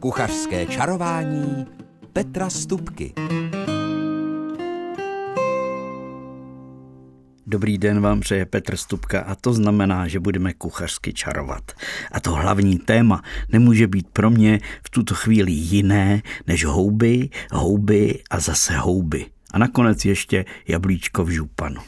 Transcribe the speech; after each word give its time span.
Kuchařské 0.00 0.66
čarování 0.66 1.66
Petra 2.12 2.50
Stupky. 2.50 3.14
Dobrý 7.46 7.78
den 7.78 8.00
vám 8.00 8.20
přeje 8.20 8.46
Petr 8.46 8.76
Stupka 8.76 9.20
a 9.20 9.34
to 9.34 9.52
znamená, 9.52 10.08
že 10.08 10.20
budeme 10.20 10.52
kuchařsky 10.52 11.12
čarovat. 11.12 11.72
A 12.12 12.20
to 12.20 12.30
hlavní 12.30 12.78
téma 12.78 13.22
nemůže 13.48 13.86
být 13.86 14.08
pro 14.08 14.30
mě 14.30 14.60
v 14.86 14.90
tuto 14.90 15.14
chvíli 15.14 15.52
jiné 15.52 16.22
než 16.46 16.64
houby, 16.64 17.28
houby 17.52 18.22
a 18.30 18.40
zase 18.40 18.76
houby. 18.76 19.26
A 19.50 19.58
nakonec 19.58 20.04
ještě 20.04 20.44
jablíčko 20.68 21.24
v 21.24 21.28
županu. 21.28 21.80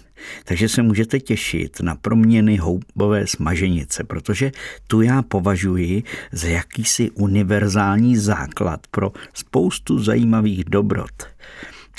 Takže 0.45 0.69
se 0.69 0.83
můžete 0.83 1.21
těšit 1.21 1.81
na 1.81 1.95
proměny 1.95 2.57
houbové 2.57 3.27
smaženice, 3.27 4.05
protože 4.05 4.53
tu 4.87 5.03
já 5.03 5.23
považuji 5.23 6.03
za 6.33 6.49
jakýsi 6.49 7.11
univerzální 7.11 8.17
základ 8.17 8.87
pro 8.91 9.13
spoustu 9.35 9.99
zajímavých 9.99 10.65
dobrot. 10.65 11.13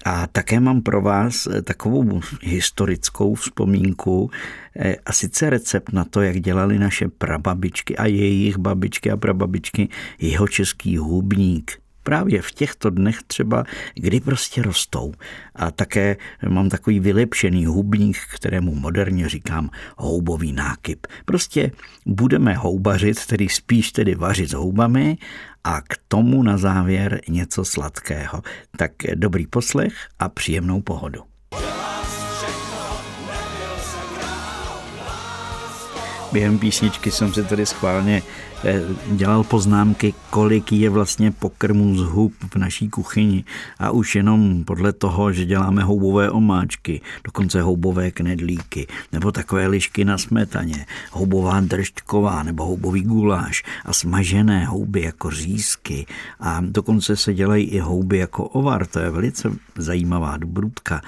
A 0.05 0.27
také 0.27 0.59
mám 0.59 0.81
pro 0.81 1.01
vás 1.01 1.47
eh, 1.47 1.61
takovou 1.61 2.21
historickou 2.41 3.35
vzpomínku, 3.35 4.31
eh, 4.75 4.95
a 5.05 5.13
sice 5.13 5.49
recept 5.49 5.93
na 5.93 6.03
to, 6.03 6.21
jak 6.21 6.39
dělali 6.39 6.79
naše 6.79 7.07
prababičky 7.07 7.97
a 7.97 8.05
jejich 8.05 8.57
babičky 8.57 9.11
a 9.11 9.17
prababičky 9.17 9.89
jeho 10.19 10.47
český 10.47 10.97
hubník 10.97 11.79
právě 12.07 12.41
v 12.41 12.51
těchto 12.51 12.89
dnech 12.89 13.23
třeba, 13.27 13.63
kdy 13.95 14.19
prostě 14.19 14.61
rostou. 14.61 15.13
A 15.55 15.71
také 15.71 16.15
mám 16.49 16.69
takový 16.69 16.99
vylepšený 16.99 17.65
hubník, 17.65 18.17
kterému 18.35 18.75
moderně 18.75 19.29
říkám 19.29 19.69
houbový 19.97 20.53
nákyp. 20.53 21.07
Prostě 21.25 21.71
budeme 22.05 22.53
houbařit, 22.53 23.25
tedy 23.25 23.49
spíš 23.49 23.91
tedy 23.91 24.15
vařit 24.15 24.49
s 24.49 24.53
houbami 24.53 25.17
a 25.63 25.81
k 25.81 25.97
tomu 26.07 26.43
na 26.43 26.57
závěr 26.57 27.21
něco 27.29 27.65
sladkého. 27.65 28.41
Tak 28.77 28.91
dobrý 29.15 29.47
poslech 29.47 29.93
a 30.19 30.29
příjemnou 30.29 30.81
pohodu. 30.81 31.36
Během 36.37 36.59
písničky 36.59 37.11
jsem 37.11 37.33
si 37.33 37.43
tady 37.43 37.65
schválně 37.65 38.23
eh, 38.63 38.81
dělal 39.11 39.43
poznámky, 39.43 40.13
kolik 40.29 40.71
je 40.71 40.89
vlastně 40.89 41.31
pokrmů 41.31 41.97
z 41.97 42.01
hub 42.01 42.33
v 42.53 42.55
naší 42.55 42.89
kuchyni. 42.89 43.43
A 43.79 43.91
už 43.91 44.15
jenom 44.15 44.63
podle 44.63 44.93
toho, 44.93 45.33
že 45.33 45.45
děláme 45.45 45.83
houbové 45.83 46.31
omáčky, 46.31 47.01
dokonce 47.23 47.61
houbové 47.61 48.11
knedlíky, 48.11 48.87
nebo 49.11 49.31
takové 49.31 49.67
lišky 49.67 50.05
na 50.05 50.17
smetaně, 50.17 50.85
houbová 51.11 51.61
držďková 51.61 52.43
nebo 52.43 52.65
houbový 52.65 53.01
guláš 53.01 53.63
a 53.85 53.93
smažené 53.93 54.65
houby 54.65 55.01
jako 55.01 55.31
řízky. 55.31 56.05
A 56.39 56.61
dokonce 56.61 57.15
se 57.15 57.33
dělají 57.33 57.65
i 57.65 57.79
houby 57.79 58.17
jako 58.17 58.43
ovar, 58.43 58.85
to 58.85 58.99
je 58.99 59.09
velice 59.09 59.51
zajímavá 59.77 60.37
dobrůdka. 60.37 61.01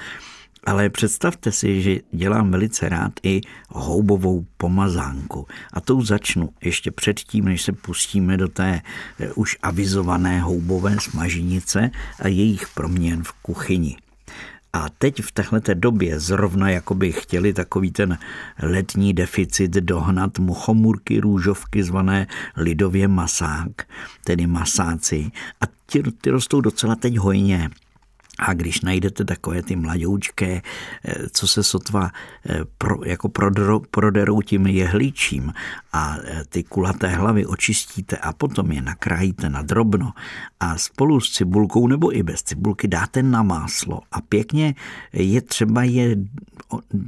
Ale 0.64 0.90
představte 0.90 1.52
si, 1.52 1.82
že 1.82 1.96
dělám 2.12 2.50
velice 2.50 2.88
rád 2.88 3.12
i 3.22 3.40
houbovou 3.68 4.46
pomazánku. 4.56 5.46
A 5.72 5.80
tou 5.80 6.02
začnu 6.02 6.48
ještě 6.62 6.90
předtím, 6.90 7.44
než 7.44 7.62
se 7.62 7.72
pustíme 7.72 8.36
do 8.36 8.48
té 8.48 8.80
eh, 9.20 9.32
už 9.32 9.56
avizované 9.62 10.40
houbové 10.40 10.96
smaženice 11.00 11.90
a 12.22 12.28
jejich 12.28 12.68
proměn 12.74 13.22
v 13.22 13.32
kuchyni. 13.32 13.96
A 14.72 14.88
teď 14.98 15.22
v 15.22 15.32
této 15.32 15.74
době 15.74 16.20
zrovna 16.20 16.70
jako 16.70 16.94
by 16.94 17.12
chtěli 17.12 17.52
takový 17.52 17.90
ten 17.90 18.18
letní 18.62 19.12
deficit 19.12 19.70
dohnat 19.70 20.38
muchomurky 20.38 21.20
růžovky 21.20 21.82
zvané 21.82 22.26
lidově 22.56 23.08
masák, 23.08 23.70
tedy 24.24 24.46
masáci. 24.46 25.30
A 25.60 25.64
ty, 25.86 26.02
ty 26.02 26.30
rostou 26.30 26.60
docela 26.60 26.96
teď 26.96 27.16
hojně. 27.16 27.70
A 28.40 28.54
když 28.54 28.80
najdete 28.80 29.24
takové 29.24 29.62
ty 29.62 29.76
mladoučké, 29.76 30.62
eh, 31.04 31.14
co 31.32 31.48
se 31.48 31.62
sotva 31.62 32.10
eh, 32.48 32.60
pro, 32.78 33.04
jako 33.04 33.28
proderou, 33.28 33.80
proderou 33.90 34.42
tím 34.42 34.66
jehličím 34.66 35.52
a 35.92 36.16
eh, 36.24 36.44
ty 36.48 36.62
kulaté 36.62 37.08
hlavy 37.08 37.46
očistíte 37.46 38.16
a 38.16 38.32
potom 38.32 38.72
je 38.72 38.82
nakrájíte 38.82 39.48
na 39.48 39.62
drobno 39.62 40.12
a 40.60 40.78
spolu 40.78 41.20
s 41.20 41.30
cibulkou 41.30 41.86
nebo 41.86 42.16
i 42.16 42.22
bez 42.22 42.42
cibulky 42.42 42.88
dáte 42.88 43.22
na 43.22 43.42
máslo 43.42 44.00
a 44.12 44.20
pěkně 44.20 44.74
je 45.12 45.40
třeba 45.40 45.82
je 45.84 46.16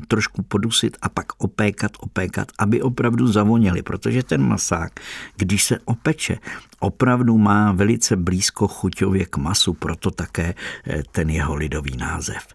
trošku 0.09 0.42
podusit 0.42 0.97
a 1.03 1.09
pak 1.09 1.26
opékat, 1.38 1.92
opékat, 2.00 2.53
aby 2.59 2.82
opravdu 2.82 3.26
zavoněli, 3.26 3.82
protože 3.82 4.22
ten 4.22 4.42
masák, 4.48 5.00
když 5.37 5.65
se 5.65 5.78
opeče, 5.84 6.38
opravdu 6.81 7.38
má 7.38 7.72
velice 7.72 8.16
blízko 8.16 8.69
chuťově 8.69 9.26
k 9.26 9.37
masu, 9.37 9.72
proto 9.72 10.10
také 10.10 10.54
eh, 10.87 11.03
ten 11.12 11.31
jeho 11.31 11.54
lidový 11.54 11.97
název. 11.97 12.47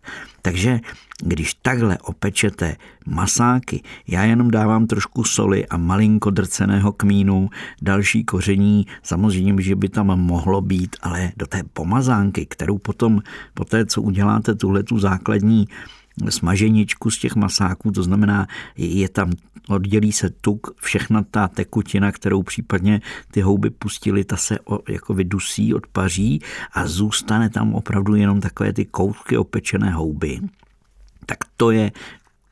Takže 0.47 0.79
když 1.23 1.53
takhle 1.53 1.97
opečete 1.97 2.75
masáky, 3.05 3.83
já 4.07 4.23
jenom 4.23 4.51
dávám 4.51 4.87
trošku 4.87 5.23
soli 5.23 5.67
a 5.67 5.77
malinko 5.77 6.29
drceného 6.29 6.91
kmínu, 6.91 7.49
další 7.81 8.23
koření, 8.23 8.85
samozřejmě, 9.03 9.63
že 9.63 9.75
by 9.75 9.89
tam 9.89 10.07
mohlo 10.07 10.61
být, 10.61 10.95
ale 11.01 11.31
do 11.37 11.47
té 11.47 11.63
pomazánky, 11.73 12.45
kterou 12.45 12.77
potom, 12.77 13.21
po 13.53 13.65
té, 13.65 13.85
co 13.85 14.01
uděláte 14.01 14.55
tuhle 14.55 14.83
tu 14.83 14.99
základní 14.99 15.67
smaženičku 16.29 17.11
z 17.11 17.19
těch 17.19 17.35
masáků, 17.35 17.91
to 17.91 18.03
znamená, 18.03 18.47
je 18.77 19.09
tam, 19.09 19.31
oddělí 19.69 20.11
se 20.11 20.29
tuk, 20.29 20.67
všechna 20.81 21.23
ta 21.31 21.47
tekutina, 21.47 22.11
kterou 22.11 22.43
případně 22.43 23.01
ty 23.31 23.41
houby 23.41 23.69
pustily, 23.69 24.23
ta 24.23 24.37
se 24.37 24.59
jako 24.89 25.13
vydusí, 25.13 25.73
odpaří 25.73 26.41
a 26.73 26.87
zůstane 26.87 27.49
tam 27.49 27.73
opravdu 27.75 28.15
jenom 28.15 28.41
takové 28.41 28.73
ty 28.73 28.85
koutky 28.85 29.37
opečené 29.37 29.91
houby. 29.91 30.39
Tak 31.25 31.37
to 31.57 31.71
je 31.71 31.91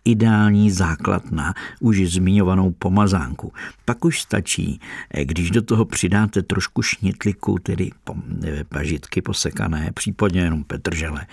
ideální 0.06 0.72
základ 0.72 1.32
na 1.32 1.54
už 1.80 1.98
zmiňovanou 1.98 2.72
pomazánku. 2.72 3.54
Pak 3.86 4.06
už 4.06 4.22
stačí, 4.22 4.80
když 5.24 5.52
do 5.52 5.62
toho 5.62 5.86
přidáte 5.86 6.44
trošku 6.44 6.82
šnitliku, 6.82 7.58
tedy 7.64 7.90
pažitky 8.70 9.22
posekané, 9.22 9.92
případně 9.94 10.42
jenom 10.42 10.64
petržele, 10.64 11.26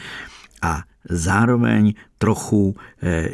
a 0.63 0.83
zároveň 1.09 1.95
trochu, 2.19 2.77
eh, 3.03 3.29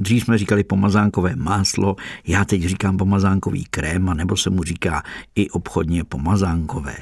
dřív 0.00 0.24
jsme 0.24 0.38
říkali 0.38 0.64
pomazánkové 0.64 1.36
máslo, 1.36 1.96
já 2.26 2.44
teď 2.44 2.62
říkám 2.62 2.96
pomazánkový 2.96 3.64
krém, 3.64 4.04
nebo 4.14 4.36
se 4.36 4.50
mu 4.50 4.62
říká 4.62 5.02
i 5.34 5.50
obchodně 5.50 6.04
pomazánkové 6.04 6.94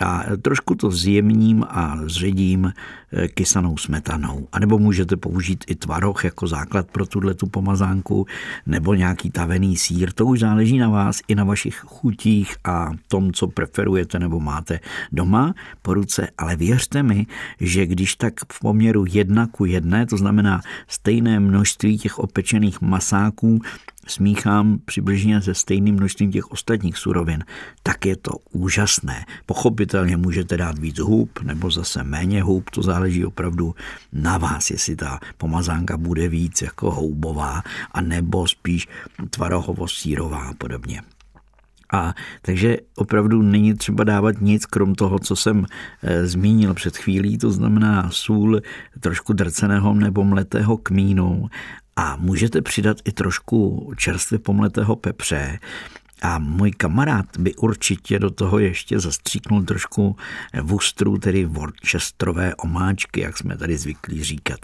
a 0.00 0.24
trošku 0.42 0.74
to 0.74 0.90
zjemním 0.90 1.64
a 1.68 1.98
zředím 2.06 2.72
eh, 3.12 3.28
kysanou 3.28 3.76
smetanou. 3.76 4.48
A 4.52 4.58
nebo 4.58 4.78
můžete 4.78 5.16
použít 5.16 5.64
i 5.66 5.74
tvaroh 5.74 6.24
jako 6.24 6.46
základ 6.46 6.86
pro 6.90 7.06
tuhle 7.06 7.34
tu 7.34 7.46
pomazánku, 7.46 8.26
nebo 8.66 8.94
nějaký 8.94 9.30
tavený 9.30 9.76
sír. 9.76 10.12
To 10.12 10.26
už 10.26 10.40
záleží 10.40 10.78
na 10.78 10.88
vás 10.88 11.20
i 11.28 11.34
na 11.34 11.44
vašich 11.44 11.76
chutích 11.86 12.56
a 12.64 12.90
tom, 13.08 13.32
co 13.32 13.46
preferujete 13.46 14.18
nebo 14.18 14.40
máte 14.40 14.80
doma 15.12 15.54
po 15.82 15.94
ruce. 15.94 16.28
Ale 16.38 16.56
věřte 16.56 17.02
mi, 17.02 17.26
že 17.60 17.86
když 17.86 18.14
tak 18.14 18.34
v 18.52 18.60
poměru 18.60 19.04
jedna 19.08 19.46
ku 19.46 19.64
jedné, 19.64 20.06
to 20.06 20.16
znamená 20.16 20.60
stejné 20.88 21.40
množství 21.40 21.98
těch 21.98 22.18
opečených 22.18 22.80
masáků, 22.80 23.60
smíchám 24.08 24.78
přibližně 24.84 25.42
se 25.42 25.54
stejným 25.54 25.94
množstvím 25.94 26.32
těch 26.32 26.50
ostatních 26.50 26.96
surovin, 26.96 27.44
tak 27.82 28.06
je 28.06 28.16
to 28.16 28.30
úžasné. 28.52 29.26
Pochopitelně 29.46 30.16
můžete 30.16 30.56
dát 30.56 30.78
víc 30.78 30.98
hub 30.98 31.40
nebo 31.42 31.70
zase 31.70 32.04
méně 32.04 32.42
hub, 32.42 32.70
to 32.70 32.82
záleží 32.82 33.24
opravdu 33.24 33.74
na 34.12 34.38
vás, 34.38 34.70
jestli 34.70 34.96
ta 34.96 35.20
pomazánka 35.36 35.96
bude 35.96 36.28
víc 36.28 36.62
jako 36.62 36.90
houbová 36.90 37.62
a 37.92 38.00
nebo 38.00 38.48
spíš 38.48 38.88
tvarohovo-sírová 39.30 40.48
a 40.48 40.54
podobně. 40.54 41.02
A 41.92 42.14
takže 42.42 42.76
opravdu 42.96 43.42
není 43.42 43.74
třeba 43.74 44.04
dávat 44.04 44.40
nic, 44.40 44.66
krom 44.66 44.94
toho, 44.94 45.18
co 45.18 45.36
jsem 45.36 45.66
e, 46.02 46.26
zmínil 46.26 46.74
před 46.74 46.96
chvílí, 46.96 47.38
to 47.38 47.50
znamená 47.50 48.10
sůl, 48.10 48.60
trošku 49.00 49.32
drceného 49.32 49.94
nebo 49.94 50.24
mletého 50.24 50.76
kmínu 50.76 51.48
a 51.98 52.16
můžete 52.16 52.62
přidat 52.62 52.96
i 53.04 53.12
trošku 53.12 53.92
čerstvě 53.96 54.38
pomletého 54.38 54.96
pepře, 54.96 55.58
a 56.22 56.38
můj 56.38 56.70
kamarád 56.70 57.26
by 57.38 57.54
určitě 57.54 58.18
do 58.18 58.30
toho 58.30 58.58
ještě 58.58 59.00
zastříknul 59.00 59.62
trošku 59.62 60.16
vustru, 60.62 61.18
tedy 61.18 61.44
worcesterové 61.44 62.54
omáčky, 62.54 63.20
jak 63.20 63.38
jsme 63.38 63.56
tady 63.56 63.78
zvyklí 63.78 64.24
říkat. 64.24 64.58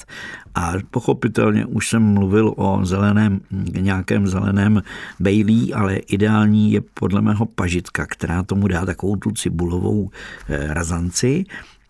A 0.54 0.72
pochopitelně 0.90 1.66
už 1.66 1.88
jsem 1.88 2.02
mluvil 2.02 2.54
o 2.56 2.81
zeleném, 2.82 3.40
nějakém 3.81 4.26
zeleném 4.26 4.82
bejlí, 5.20 5.75
ale 5.75 5.96
ideální 5.96 6.72
je 6.72 6.81
podle 6.81 7.22
mého 7.22 7.46
pažitka, 7.46 8.06
která 8.06 8.42
tomu 8.42 8.69
dá 8.69 8.86
takovou 8.86 9.16
tu 9.16 9.31
cibulovou 9.31 10.10
eh, 10.48 10.75
razanci 10.75 11.44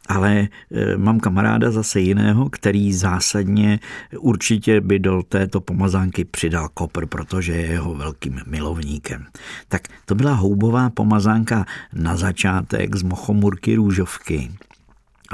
ale 0.08 0.38
e, 0.38 0.48
mám 0.96 1.20
kamaráda 1.20 1.70
zase 1.70 2.00
jiného, 2.00 2.50
který 2.50 2.92
zásadně 2.92 3.80
určitě 4.18 4.80
by 4.80 4.98
do 4.98 5.22
této 5.22 5.60
pomazánky 5.60 6.24
přidal 6.24 6.68
kopr, 6.74 7.06
protože 7.06 7.52
je 7.52 7.66
jeho 7.66 7.94
velkým 7.94 8.40
milovníkem. 8.46 9.26
Tak 9.68 9.88
to 10.04 10.14
byla 10.14 10.34
houbová 10.34 10.90
pomazánka 10.90 11.66
na 11.92 12.16
začátek 12.16 12.96
z 12.96 13.02
mochomurky 13.02 13.74
růžovky. 13.74 14.50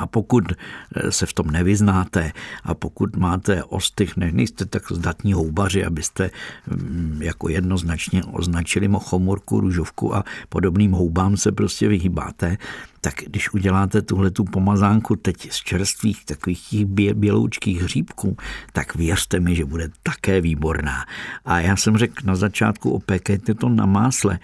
A 0.01 0.07
pokud 0.07 0.45
eh, 0.53 1.13
se 1.13 1.27
v 1.27 1.33
tom 1.33 1.51
nevyznáte 1.51 2.33
a 2.65 2.75
pokud 2.75 3.17
máte 3.17 3.65
ostych, 3.65 4.17
ne, 4.17 4.33
nejste 4.33 4.65
tak 4.65 4.93
zdatní 4.93 5.33
houbaři, 5.33 5.85
abyste 5.85 6.31
mm, 6.67 7.19
jako 7.23 7.49
jednoznačně 7.49 8.25
označili 8.25 8.89
mochomorku, 8.89 9.61
růžovku 9.61 10.15
a 10.15 10.25
podobným 10.49 10.93
houbám 10.93 11.37
se 11.37 11.53
prostě 11.53 11.89
vyhýbáte, 11.89 12.57
tak 13.01 13.15
když 13.27 13.55
uděláte 13.55 14.03
tuhle 14.03 14.31
tu 14.31 14.45
pomazánku 14.45 15.17
teď 15.17 15.53
z 15.53 15.57
čerstvých 15.57 16.25
takových 16.25 16.69
těch 16.69 17.15
běloučkých 17.15 17.83
hříbků, 17.83 18.37
tak 18.73 18.95
věřte 18.95 19.41
mi, 19.41 19.57
že 19.57 19.65
bude 19.65 19.89
také 20.03 20.41
výborná. 20.41 21.05
A 21.45 21.61
já 21.61 21.77
jsem 21.77 21.97
řekl 21.97 22.15
na 22.25 22.37
začátku, 22.37 22.91
opékejte 22.91 23.55
to 23.55 23.69
na 23.69 23.87
másle 23.87 24.39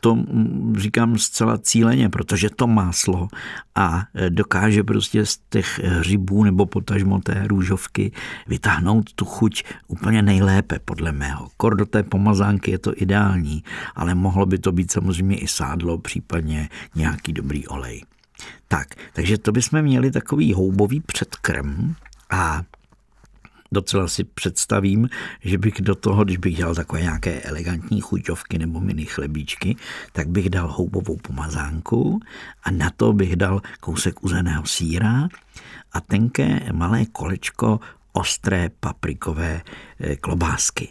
to 0.00 0.18
říkám 0.76 1.18
zcela 1.18 1.58
cíleně, 1.58 2.08
protože 2.08 2.50
to 2.50 2.66
máslo 2.66 3.28
a 3.74 4.04
dokáže 4.28 4.84
prostě 4.84 5.26
z 5.26 5.38
těch 5.48 5.80
hřibů 5.84 6.44
nebo 6.44 6.66
potažmo 6.66 7.20
té 7.20 7.44
růžovky 7.46 8.12
vytáhnout 8.46 9.12
tu 9.12 9.24
chuť 9.24 9.64
úplně 9.88 10.22
nejlépe, 10.22 10.78
podle 10.84 11.12
mého. 11.12 11.48
Kor 11.56 11.76
do 11.76 11.86
té 11.86 12.02
pomazánky 12.02 12.70
je 12.70 12.78
to 12.78 12.92
ideální, 12.96 13.64
ale 13.94 14.14
mohlo 14.14 14.46
by 14.46 14.58
to 14.58 14.72
být 14.72 14.92
samozřejmě 14.92 15.38
i 15.38 15.48
sádlo, 15.48 15.98
případně 15.98 16.68
nějaký 16.94 17.32
dobrý 17.32 17.66
olej. 17.66 18.04
Tak, 18.68 18.88
takže 19.12 19.38
to 19.38 19.52
bychom 19.52 19.82
měli 19.82 20.10
takový 20.10 20.52
houbový 20.52 21.00
předkrm 21.00 21.94
a 22.30 22.62
docela 23.72 24.08
si 24.08 24.24
představím, 24.24 25.08
že 25.40 25.58
bych 25.58 25.74
do 25.80 25.94
toho, 25.94 26.24
když 26.24 26.36
bych 26.36 26.56
dělal 26.56 26.74
takové 26.74 27.02
nějaké 27.02 27.40
elegantní 27.40 28.00
chuťovky 28.00 28.58
nebo 28.58 28.80
mini 28.80 29.04
chlebíčky, 29.04 29.76
tak 30.12 30.28
bych 30.28 30.50
dal 30.50 30.72
houbovou 30.72 31.16
pomazánku 31.16 32.20
a 32.62 32.70
na 32.70 32.90
to 32.96 33.12
bych 33.12 33.36
dal 33.36 33.62
kousek 33.80 34.24
uzeného 34.24 34.66
síra 34.66 35.28
a 35.92 36.00
tenké 36.00 36.72
malé 36.72 37.04
kolečko 37.06 37.80
ostré 38.12 38.70
paprikové 38.80 39.62
eh, 40.00 40.16
klobásky. 40.16 40.88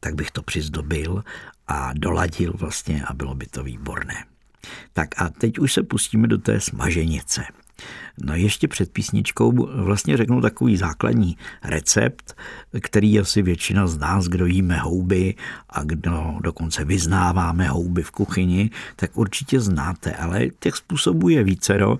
Tak 0.00 0.14
bych 0.14 0.30
to 0.30 0.42
přizdobil 0.42 1.24
a 1.66 1.92
doladil 1.92 2.52
vlastně 2.56 3.04
a 3.04 3.14
bylo 3.14 3.34
by 3.34 3.46
to 3.46 3.62
výborné. 3.62 4.24
Tak 4.92 5.22
a 5.22 5.28
teď 5.28 5.58
už 5.58 5.72
se 5.72 5.82
pustíme 5.82 6.28
do 6.28 6.38
té 6.38 6.60
smaženice. 6.60 7.44
No 8.22 8.34
ještě 8.34 8.68
před 8.68 8.92
písničkou 8.92 9.68
vlastně 9.84 10.16
řeknu 10.16 10.40
takový 10.40 10.76
základní 10.76 11.36
recept, 11.64 12.36
který 12.80 13.20
asi 13.20 13.42
většina 13.42 13.86
z 13.86 13.98
nás, 13.98 14.26
kdo 14.26 14.46
jíme 14.46 14.78
houby 14.78 15.34
a 15.70 15.82
kdo 15.82 16.34
dokonce 16.40 16.84
vyznáváme 16.84 17.68
houby 17.68 18.02
v 18.02 18.10
kuchyni, 18.10 18.70
tak 18.96 19.18
určitě 19.18 19.60
znáte, 19.60 20.12
ale 20.12 20.46
těch 20.60 20.76
způsobů 20.76 21.28
je 21.28 21.44
vícero. 21.44 21.98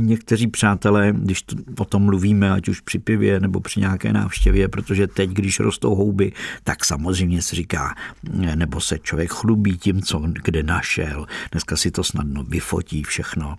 Někteří 0.00 0.46
přátelé, 0.46 1.12
když 1.16 1.42
to, 1.42 1.56
o 1.78 1.84
tom 1.84 2.02
mluvíme, 2.02 2.50
ať 2.50 2.68
už 2.68 2.80
při 2.80 2.98
pivě 2.98 3.40
nebo 3.40 3.60
při 3.60 3.80
nějaké 3.80 4.12
návštěvě, 4.12 4.68
protože 4.68 5.06
teď, 5.06 5.30
když 5.30 5.60
rostou 5.60 5.94
houby, 5.94 6.32
tak 6.64 6.84
samozřejmě 6.84 7.42
se 7.42 7.56
říká, 7.56 7.94
nebo 8.54 8.80
se 8.80 8.98
člověk 8.98 9.32
chlubí 9.32 9.78
tím, 9.78 10.02
co 10.02 10.22
kde 10.44 10.62
našel. 10.62 11.26
Dneska 11.52 11.76
si 11.76 11.90
to 11.90 12.04
snadno 12.04 12.44
vyfotí 12.44 13.02
všechno 13.02 13.56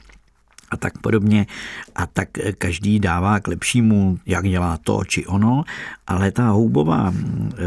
a 0.71 0.77
tak 0.77 0.97
podobně. 0.97 1.47
A 1.95 2.07
tak 2.07 2.29
každý 2.57 2.99
dává 2.99 3.39
k 3.39 3.47
lepšímu, 3.47 4.19
jak 4.25 4.47
dělá 4.47 4.77
to 4.77 5.03
či 5.07 5.25
ono, 5.25 5.63
ale 6.07 6.31
ta 6.31 6.49
houbová 6.49 7.13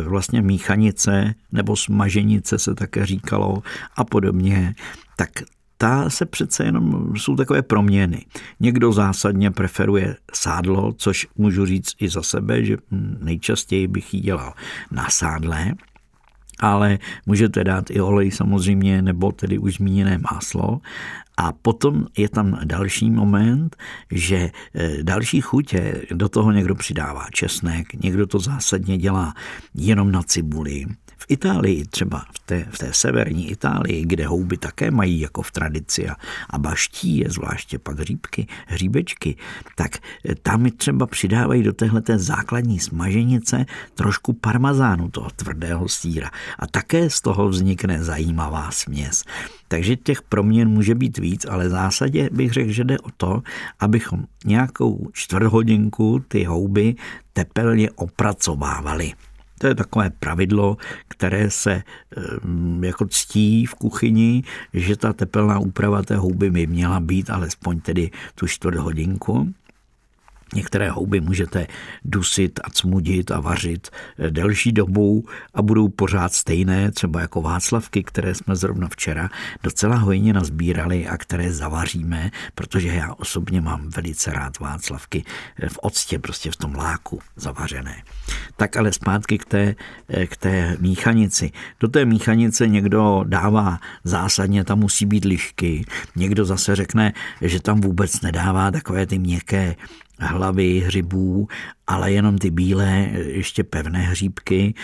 vlastně 0.02 0.42
míchanice 0.42 1.34
nebo 1.52 1.76
smaženice 1.76 2.58
se 2.58 2.74
také 2.74 3.06
říkalo 3.06 3.62
a 3.96 4.04
podobně, 4.04 4.74
tak 5.16 5.30
ta 5.78 6.10
se 6.10 6.26
přece 6.26 6.64
jenom, 6.64 7.16
jsou 7.16 7.36
takové 7.36 7.62
proměny. 7.62 8.24
Někdo 8.60 8.92
zásadně 8.92 9.50
preferuje 9.50 10.16
sádlo, 10.34 10.92
což 10.96 11.26
můžu 11.36 11.66
říct 11.66 11.94
i 11.98 12.08
za 12.08 12.22
sebe, 12.22 12.64
že 12.64 12.76
nejčastěji 13.20 13.86
bych 13.86 14.14
ji 14.14 14.20
dělal 14.20 14.54
na 14.90 15.10
sádle, 15.10 15.72
ale 16.60 16.98
můžete 17.26 17.64
dát 17.64 17.90
i 17.90 18.00
olej 18.00 18.30
samozřejmě, 18.30 19.02
nebo 19.02 19.32
tedy 19.32 19.58
už 19.58 19.74
zmíněné 19.74 20.18
máslo. 20.32 20.80
A 21.36 21.52
potom 21.52 22.06
je 22.16 22.28
tam 22.28 22.58
další 22.64 23.10
moment, 23.10 23.76
že 24.10 24.36
e, 24.36 24.50
další 25.02 25.40
chutě 25.40 26.02
do 26.10 26.28
toho 26.28 26.52
někdo 26.52 26.74
přidává 26.74 27.26
česnek, 27.32 27.94
někdo 27.94 28.26
to 28.26 28.38
zásadně 28.38 28.98
dělá 28.98 29.34
jenom 29.74 30.12
na 30.12 30.22
cibuli, 30.22 30.86
v 31.18 31.24
Itálii, 31.28 31.84
třeba 31.84 32.24
v 32.32 32.38
té, 32.38 32.66
v 32.70 32.78
té 32.78 32.92
severní 32.92 33.50
Itálii, 33.50 34.04
kde 34.04 34.26
houby 34.26 34.56
také 34.56 34.90
mají 34.90 35.20
jako 35.20 35.42
v 35.42 35.50
tradici 35.50 36.08
a, 36.08 36.16
a 36.50 36.58
baští 36.58 37.18
je 37.18 37.30
zvláště 37.30 37.78
pak 37.78 37.98
hříbky, 37.98 38.46
hříbečky, 38.66 39.36
tak 39.74 39.96
eh, 40.24 40.34
tam 40.34 40.70
třeba 40.70 41.06
přidávají 41.06 41.62
do 41.62 41.72
téhle 41.72 42.00
té 42.02 42.18
základní 42.18 42.80
smaženice 42.80 43.66
trošku 43.94 44.32
parmazánu, 44.32 45.10
toho 45.10 45.30
tvrdého 45.36 45.88
síra. 45.88 46.30
A 46.58 46.66
také 46.66 47.10
z 47.10 47.20
toho 47.20 47.48
vznikne 47.48 48.04
zajímavá 48.04 48.70
směs. 48.70 49.24
Takže 49.68 49.96
těch 49.96 50.22
proměn 50.22 50.68
může 50.68 50.94
být 50.94 51.18
víc, 51.18 51.46
ale 51.50 51.68
v 51.68 51.70
zásadě 51.70 52.30
bych 52.32 52.52
řekl, 52.52 52.72
že 52.72 52.84
jde 52.84 52.98
o 52.98 53.10
to, 53.16 53.42
abychom 53.80 54.24
nějakou 54.44 55.08
čtvrthodinku 55.12 56.24
ty 56.28 56.44
houby 56.44 56.94
tepelně 57.32 57.90
opracovávali. 57.90 59.12
To 59.58 59.66
je 59.66 59.74
takové 59.74 60.10
pravidlo, 60.10 60.76
které 61.08 61.50
se 61.50 61.82
jako 62.80 63.06
ctí 63.06 63.66
v 63.66 63.74
kuchyni, 63.74 64.42
že 64.74 64.96
ta 64.96 65.12
tepelná 65.12 65.58
úprava 65.58 66.02
té 66.02 66.16
houby 66.16 66.50
by 66.50 66.66
měla 66.66 67.00
být 67.00 67.30
alespoň 67.30 67.80
tedy 67.80 68.10
tu 68.34 68.46
čtvrt 68.46 68.76
hodinku. 68.76 69.54
Některé 70.54 70.90
houby 70.90 71.20
můžete 71.20 71.66
dusit 72.04 72.60
a 72.64 72.70
cmudit 72.70 73.30
a 73.30 73.40
vařit 73.40 73.88
eh, 74.18 74.30
delší 74.30 74.72
dobu 74.72 75.24
a 75.54 75.62
budou 75.62 75.88
pořád 75.88 76.32
stejné, 76.32 76.90
třeba 76.90 77.20
jako 77.20 77.42
Václavky, 77.42 78.02
které 78.02 78.34
jsme 78.34 78.56
zrovna 78.56 78.88
včera 78.88 79.30
docela 79.62 79.96
hojně 79.96 80.32
nazbírali 80.32 81.08
a 81.08 81.16
které 81.16 81.52
zavaříme, 81.52 82.30
protože 82.54 82.88
já 82.88 83.14
osobně 83.14 83.60
mám 83.60 83.88
velice 83.88 84.32
rád 84.32 84.58
Václavky 84.58 85.24
eh, 85.58 85.68
v 85.68 85.78
octě, 85.78 86.18
prostě 86.18 86.50
v 86.50 86.56
tom 86.56 86.74
láku 86.74 87.20
zavařené. 87.36 88.02
Tak 88.56 88.76
ale 88.76 88.92
zpátky 88.92 89.38
k 89.38 89.44
té, 89.44 89.74
eh, 90.08 90.26
k 90.26 90.36
té 90.36 90.76
míchanici. 90.80 91.52
Do 91.80 91.88
té 91.88 92.04
míchanice 92.04 92.68
někdo 92.68 93.24
dává 93.26 93.78
zásadně, 94.04 94.64
tam 94.64 94.78
musí 94.78 95.06
být 95.06 95.24
lišky, 95.24 95.84
někdo 96.16 96.44
zase 96.44 96.76
řekne, 96.76 97.12
že 97.40 97.60
tam 97.60 97.80
vůbec 97.80 98.20
nedává 98.20 98.70
takové 98.70 99.06
ty 99.06 99.18
měkké 99.18 99.76
hlavy 100.18 100.82
hřibů, 100.86 101.48
ale 101.86 102.12
jenom 102.12 102.38
ty 102.38 102.50
bílé, 102.50 103.08
ještě 103.12 103.64
pevné 103.64 103.98
hříbky. 103.98 104.74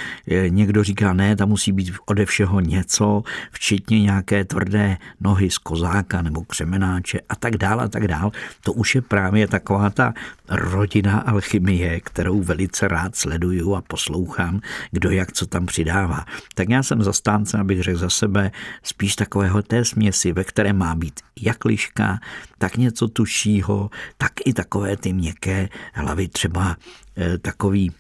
Někdo 0.49 0.85
říká, 0.85 1.13
ne, 1.13 1.37
tam 1.37 1.49
musí 1.49 1.73
být 1.73 1.95
ode 2.07 2.27
všeho 2.27 2.61
něco, 2.61 3.23
včetně 3.51 4.01
nějaké 4.01 4.45
tvrdé 4.45 4.97
nohy 5.21 5.51
z 5.51 5.59
kozáka 5.59 6.23
nebo 6.23 6.45
křemenáče 6.45 7.21
a 7.29 7.37
tak 7.37 7.57
dále 7.57 7.85
a 7.85 7.89
tak 7.89 8.09
dále. 8.09 8.31
To 8.61 8.73
už 8.73 8.95
je 8.95 9.03
právě 9.03 9.49
taková 9.49 9.91
ta 9.91 10.15
rodina 10.49 11.19
alchymie, 11.19 12.01
kterou 12.01 12.43
velice 12.43 12.89
rád 12.89 13.17
sleduju 13.17 13.75
a 13.75 13.83
poslouchám, 13.83 14.61
kdo 14.91 15.11
jak 15.11 15.33
co 15.33 15.47
tam 15.47 15.67
přidává. 15.67 16.25
Tak 16.55 16.69
já 16.69 16.83
jsem 16.83 17.03
zastánce, 17.03 17.59
abych 17.59 17.83
řekl 17.83 17.99
za 17.99 18.11
sebe, 18.11 18.51
spíš 18.83 19.17
takového 19.17 19.63
té 19.63 19.85
směsi, 19.85 20.33
ve 20.33 20.45
které 20.45 20.73
má 20.73 20.95
být 20.95 21.21
jak 21.41 21.65
liška, 21.65 22.21
tak 22.59 22.77
něco 22.77 23.09
tušího, 23.09 23.91
tak 24.17 24.33
i 24.45 24.53
takové 24.53 24.97
ty 24.97 25.13
měkké 25.25 25.69
hlavy, 25.95 26.29
třeba 26.29 26.77
e, 27.17 27.39
takový 27.39 27.93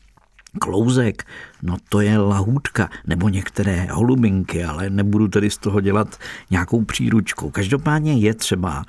klouzek, 0.58 1.26
no 1.62 1.76
to 1.88 2.00
je 2.00 2.18
lahůdka, 2.18 2.90
nebo 3.06 3.28
některé 3.28 3.86
holubinky, 3.90 4.64
ale 4.64 4.90
nebudu 4.90 5.28
tedy 5.28 5.50
z 5.50 5.58
toho 5.58 5.80
dělat 5.80 6.18
nějakou 6.50 6.84
příručku. 6.84 7.50
Každopádně 7.50 8.14
je 8.14 8.34
třeba 8.34 8.84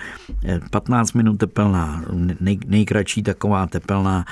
15 0.71 1.09
eh, 1.15 1.17
minut 1.17 1.37
tepelná, 1.37 2.03
nej, 2.39 2.59
nejkratší 2.67 3.23
taková 3.23 3.67
tepelná 3.67 4.25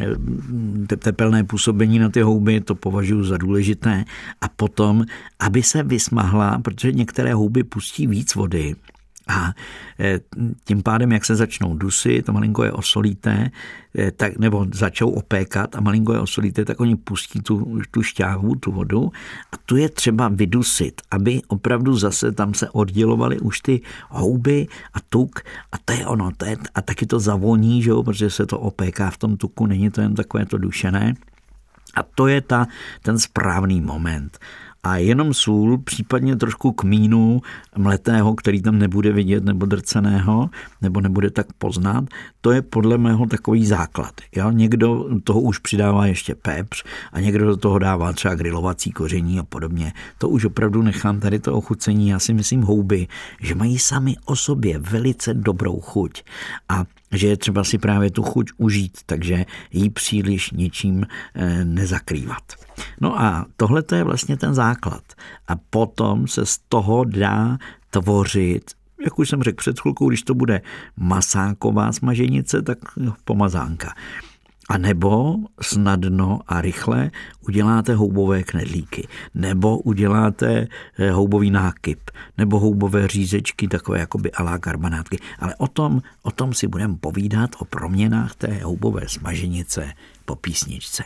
eh, 0.00 0.96
tepelné 0.96 1.44
působení 1.44 1.98
na 1.98 2.08
ty 2.08 2.20
houby, 2.20 2.60
to 2.60 2.74
považuji 2.74 3.24
za 3.24 3.36
důležité. 3.36 4.04
A 4.40 4.48
potom, 4.48 5.04
aby 5.40 5.62
se 5.62 5.82
vysmahla, 5.82 6.58
protože 6.58 6.92
některé 6.92 7.34
houby 7.34 7.64
pustí 7.64 8.06
víc 8.06 8.34
vody, 8.34 8.74
A 9.30 9.54
e, 10.00 10.20
tím 10.64 10.82
pádem, 10.82 11.12
jak 11.12 11.24
se 11.24 11.36
začnou 11.36 11.74
dusy, 11.74 12.22
to 12.22 12.32
malinko 12.32 12.64
je 12.64 12.72
osolíté, 12.72 13.50
e, 13.98 14.10
tak, 14.10 14.38
nebo 14.38 14.66
začou 14.72 15.10
opékat 15.10 15.76
a 15.76 15.80
malinko 15.80 16.12
je 16.12 16.20
osolíté, 16.20 16.64
tak 16.64 16.80
oni 16.80 16.96
pustí 16.96 17.40
tu, 17.40 17.78
tu 17.90 18.02
šťávu, 18.02 18.54
tu 18.54 18.72
vodu. 18.72 19.12
A 19.52 19.56
tu 19.56 19.76
je 19.76 19.88
třeba 19.88 20.28
vydusit, 20.28 21.00
aby 21.10 21.42
opravdu 21.48 21.96
zase 21.96 22.32
tam 22.32 22.54
se 22.54 22.70
oddělovaly 22.70 23.38
už 23.38 23.60
ty 23.60 23.80
houby 24.10 24.66
a 24.94 25.00
tuk. 25.00 25.40
A 25.72 25.78
to 25.78 25.92
je 25.92 26.06
ono, 26.06 26.30
to 26.36 26.44
je, 26.44 26.56
a 26.74 26.82
taky 26.82 27.06
to 27.06 27.20
zavoní, 27.20 27.82
že 27.82 27.90
jo, 27.90 28.02
protože 28.02 28.30
se 28.30 28.46
to 28.46 28.58
opéká 28.58 29.10
v 29.10 29.18
tom 29.18 29.36
tuku, 29.36 29.66
není 29.66 29.90
to 29.90 30.00
jen 30.00 30.14
takové 30.14 30.46
to 30.46 30.58
dušené. 30.58 31.14
A 31.94 32.02
to 32.02 32.26
je 32.26 32.40
ta, 32.40 32.66
ten 33.02 33.18
správný 33.18 33.80
moment 33.80 34.38
a 34.82 34.96
jenom 34.96 35.34
sůl, 35.34 35.78
případně 35.78 36.36
trošku 36.36 36.72
kmínu 36.72 37.40
mletého, 37.76 38.34
který 38.34 38.62
tam 38.62 38.78
nebude 38.78 39.12
vidět, 39.12 39.44
nebo 39.44 39.66
drceného, 39.66 40.50
nebo 40.82 41.00
nebude 41.00 41.30
tak 41.30 41.46
poznat, 41.52 42.04
to 42.40 42.50
je 42.50 42.62
podle 42.62 42.98
mého 42.98 43.26
takový 43.26 43.66
základ. 43.66 44.14
Jo? 44.36 44.50
Někdo 44.50 45.06
toho 45.24 45.40
už 45.40 45.58
přidává 45.58 46.06
ještě 46.06 46.34
pepř 46.34 46.84
a 47.12 47.20
někdo 47.20 47.46
do 47.46 47.56
toho 47.56 47.78
dává 47.78 48.12
třeba 48.12 48.34
grilovací 48.34 48.90
koření 48.90 49.38
a 49.38 49.42
podobně. 49.42 49.92
To 50.18 50.28
už 50.28 50.44
opravdu 50.44 50.82
nechám 50.82 51.20
tady 51.20 51.38
to 51.38 51.54
ochucení. 51.54 52.08
Já 52.08 52.18
si 52.18 52.34
myslím 52.34 52.62
houby, 52.62 53.06
že 53.40 53.54
mají 53.54 53.78
sami 53.78 54.16
o 54.24 54.36
sobě 54.36 54.78
velice 54.78 55.34
dobrou 55.34 55.80
chuť. 55.80 56.22
A 56.68 56.84
že 57.12 57.28
je 57.28 57.36
třeba 57.36 57.64
si 57.64 57.78
právě 57.78 58.10
tu 58.10 58.22
chuť 58.22 58.50
užít, 58.56 58.98
takže 59.06 59.44
ji 59.72 59.90
příliš 59.90 60.50
ničím 60.50 61.06
eh, 61.34 61.64
nezakrývat. 61.64 62.42
No 63.00 63.20
a 63.20 63.46
tohle 63.56 63.82
to 63.82 63.94
je 63.94 64.04
vlastně 64.04 64.36
ten 64.36 64.54
základ. 64.54 65.02
A 65.48 65.56
potom 65.70 66.28
se 66.28 66.46
z 66.46 66.58
toho 66.68 67.04
dá 67.04 67.58
tvořit 67.90 68.70
jak 69.04 69.18
už 69.18 69.28
jsem 69.28 69.42
řekl 69.42 69.56
před 69.56 69.80
chvilkou, 69.80 70.08
když 70.08 70.22
to 70.22 70.34
bude 70.34 70.60
masáková 70.96 71.92
smaženice, 71.92 72.62
tak 72.62 72.78
pomazánka. 73.24 73.94
A 74.70 74.78
nebo 74.78 75.36
snadno 75.60 76.40
a 76.46 76.60
rychle 76.60 77.10
uděláte 77.48 77.94
houbové 77.94 78.42
knedlíky, 78.42 79.08
nebo 79.34 79.78
uděláte 79.78 80.66
eh, 80.98 81.10
houbový 81.10 81.50
nákyp, 81.50 82.10
nebo 82.38 82.58
houbové 82.58 83.08
řízečky, 83.08 83.68
takové 83.68 83.98
jakoby 83.98 84.32
alá 84.32 84.58
karbanátky. 84.58 85.18
Ale 85.38 85.54
o 85.58 85.66
tom, 85.66 86.02
o 86.22 86.30
tom 86.30 86.54
si 86.54 86.66
budeme 86.66 86.94
povídat, 87.00 87.50
o 87.58 87.64
proměnách 87.64 88.34
té 88.34 88.60
houbové 88.62 89.08
smaženice 89.08 89.92
po 90.24 90.36
písničce. 90.36 91.04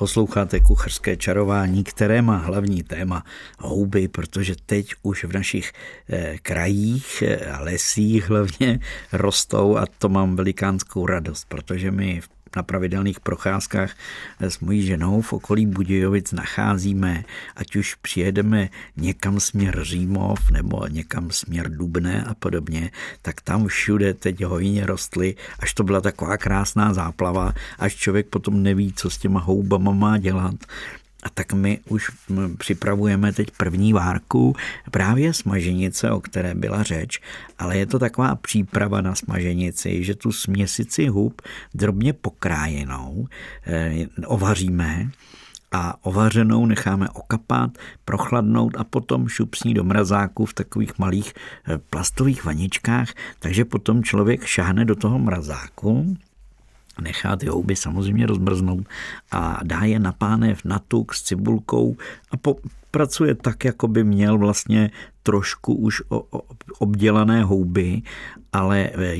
Posloucháte 0.00 0.60
kuchařské 0.60 1.16
čarování, 1.16 1.84
které 1.84 2.22
má 2.22 2.36
hlavní 2.36 2.82
téma 2.82 3.24
houby, 3.58 4.08
protože 4.08 4.54
teď 4.66 4.94
už 5.02 5.24
v 5.24 5.32
našich 5.32 5.72
eh, 6.08 6.38
krajích 6.42 7.22
eh, 7.22 7.50
a 7.50 7.60
lesích 7.60 8.28
hlavně 8.30 8.80
rostou 9.12 9.76
a 9.76 9.86
to 9.98 10.08
mám 10.08 10.36
velikánskou 10.36 11.06
radost, 11.06 11.44
protože 11.48 11.90
my 11.90 12.20
v 12.20 12.28
na 12.56 12.62
pravidelných 12.62 13.20
procházkách 13.20 13.96
s 14.40 14.60
mojí 14.60 14.82
ženou 14.82 15.20
v 15.20 15.32
okolí 15.32 15.66
Budějovic 15.66 16.32
nacházíme, 16.32 17.24
ať 17.56 17.76
už 17.76 17.94
přijedeme 17.94 18.68
někam 18.96 19.40
směr 19.40 19.84
Římov 19.84 20.50
nebo 20.50 20.86
někam 20.86 21.30
směr 21.30 21.70
Dubné 21.70 22.24
a 22.24 22.34
podobně, 22.34 22.90
tak 23.22 23.40
tam 23.40 23.66
všude 23.66 24.14
teď 24.14 24.44
hojně 24.44 24.86
rostly, 24.86 25.34
až 25.58 25.74
to 25.74 25.84
byla 25.84 26.00
taková 26.00 26.36
krásná 26.36 26.94
záplava, 26.94 27.54
až 27.78 27.94
člověk 27.94 28.26
potom 28.26 28.62
neví, 28.62 28.92
co 28.92 29.10
s 29.10 29.18
těma 29.18 29.40
houbama 29.40 29.92
má 29.92 30.18
dělat. 30.18 30.54
A 31.22 31.30
tak 31.30 31.52
my 31.52 31.80
už 31.88 32.10
připravujeme 32.58 33.32
teď 33.32 33.50
první 33.56 33.92
várku 33.92 34.56
právě 34.90 35.34
smaženice, 35.34 36.10
o 36.10 36.20
které 36.20 36.54
byla 36.54 36.82
řeč, 36.82 37.20
ale 37.58 37.78
je 37.78 37.86
to 37.86 37.98
taková 37.98 38.36
příprava 38.36 39.00
na 39.00 39.14
smaženici, 39.14 40.04
že 40.04 40.14
tu 40.14 40.32
směsici 40.32 41.06
hub 41.06 41.42
drobně 41.74 42.12
pokrájenou 42.12 43.26
eh, 43.66 44.06
ovaříme 44.26 45.10
a 45.72 46.04
ovařenou 46.04 46.66
necháme 46.66 47.08
okapat, 47.08 47.78
prochladnout 48.04 48.76
a 48.76 48.84
potom 48.84 49.28
šupsní 49.28 49.74
do 49.74 49.84
mrazáku 49.84 50.46
v 50.46 50.54
takových 50.54 50.98
malých 50.98 51.32
eh, 51.34 51.78
plastových 51.78 52.44
vaničkách, 52.44 53.08
takže 53.38 53.64
potom 53.64 54.02
člověk 54.02 54.44
šáhne 54.44 54.84
do 54.84 54.94
toho 54.94 55.18
mrazáku, 55.18 56.16
nechá 57.00 57.36
ty 57.36 57.46
houby 57.46 57.76
samozřejmě 57.76 58.26
rozmrznout 58.26 58.86
a 59.30 59.60
dá 59.62 59.80
je 59.80 59.98
na 59.98 60.12
pánev 60.12 60.64
na 60.64 60.78
tuk 60.78 61.14
s 61.14 61.22
cibulkou 61.22 61.96
a 62.30 62.36
po, 62.36 62.56
pracuje 62.90 63.34
tak, 63.34 63.64
jako 63.64 63.88
by 63.88 64.04
měl 64.04 64.38
vlastně 64.38 64.90
trošku 65.30 65.74
už 65.74 66.02
obdělané 66.78 67.44
houby, 67.44 68.02
ale 68.52 68.90
e, 68.94 69.16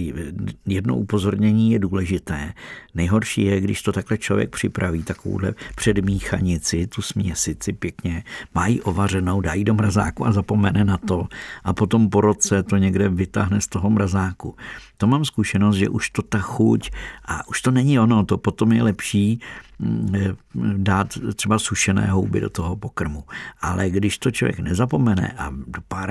jedno 0.67 0.97
upozornění 0.97 1.73
je 1.73 1.79
důležité. 1.79 2.52
Nejhorší 2.95 3.45
je, 3.45 3.61
když 3.61 3.83
to 3.83 3.93
takhle 3.93 4.19
člověk 4.19 4.50
připraví, 4.50 5.02
takovouhle 5.02 5.55
předmíchanici, 5.76 6.87
tu 6.87 7.02
směsici 7.02 7.73
pěkně, 7.73 8.25
mají 8.55 8.81
ovařenou, 8.81 9.40
dají 9.40 9.64
do 9.64 9.75
mrazáku 9.75 10.26
a 10.26 10.33
zapomene 10.33 10.85
na 10.85 10.97
to 10.97 11.29
a 11.64 11.73
potom 11.73 12.11
po 12.11 12.21
roce 12.21 12.62
to 12.62 12.76
někde 12.76 13.09
vytáhne 13.09 13.61
z 13.61 13.67
toho 13.67 13.90
mrazáku. 13.90 14.57
To 14.97 15.07
mám 15.07 15.25
zkušenost, 15.25 15.76
že 15.76 15.88
už 15.88 16.11
to 16.11 16.23
ta 16.23 16.38
chuť 16.38 16.90
a 17.25 17.49
už 17.49 17.62
to 17.62 17.71
není 17.71 17.99
ono, 17.99 18.25
to 18.25 18.38
potom 18.38 18.73
je 18.73 18.83
lepší 18.83 19.40
mm, 19.79 20.14
e, 20.14 20.35
dát 20.76 21.19
třeba 21.35 21.59
sušené 21.59 22.07
houby 22.07 22.40
do 22.40 22.50
toho 22.50 22.76
pokrmu. 22.76 23.25
Ale 23.61 23.90
když 23.90 24.19
to 24.19 24.31
člověk 24.31 24.59
nezapomene 24.59 25.35
a 25.38 25.55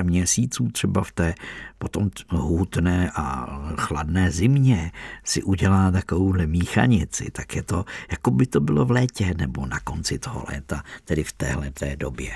měsíců 0.02 0.68
třeba 0.68 1.02
v 1.02 1.12
té 1.12 1.34
potom 1.78 2.10
hutné 2.28 3.10
a 3.14 3.46
chladné 3.76 4.30
zimě 4.30 4.92
si 5.24 5.42
udělá 5.42 5.90
takovouhle 5.90 6.46
míchanici, 6.46 7.30
tak 7.32 7.56
je 7.56 7.62
to, 7.62 7.84
jako 8.10 8.30
by 8.30 8.46
to 8.46 8.60
bylo 8.60 8.84
v 8.84 8.90
létě 8.90 9.34
nebo 9.36 9.66
na 9.66 9.80
konci 9.80 10.18
toho 10.18 10.44
léta, 10.52 10.82
tedy 11.04 11.24
v 11.24 11.32
téhle 11.32 11.70
té 11.70 11.96
době. 11.96 12.30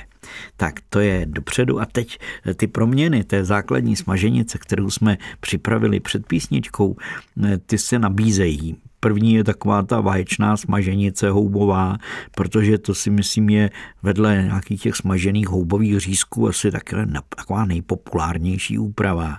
Tak 0.56 0.75
to 0.88 1.00
je 1.00 1.26
dopředu 1.26 1.80
a 1.80 1.87
teď 1.87 2.18
ty 2.56 2.66
proměny 2.66 3.25
té 3.25 3.44
základní 3.44 3.96
smaženice, 3.96 4.58
kterou 4.58 4.90
jsme 4.90 5.18
připravili 5.40 6.00
před 6.00 6.26
písničkou, 6.26 6.96
ty 7.66 7.78
se 7.78 7.99
nabízejí 7.99 8.76
První 9.04 9.34
je 9.34 9.44
taková 9.44 9.82
ta 9.82 10.00
vaječná 10.00 10.56
smaženice 10.56 11.30
houbová, 11.30 11.96
protože 12.34 12.78
to 12.78 12.94
si 12.94 13.11
myslím 13.11 13.50
je 13.50 13.70
vedle 14.02 14.42
nějakých 14.42 14.82
těch 14.82 14.96
smažených 14.96 15.49
houbových 15.49 16.00
řízků 16.00 16.49
asi 16.49 16.70
taková 17.37 17.64
nejpopulárnější 17.64 18.78
úprava. 18.78 19.37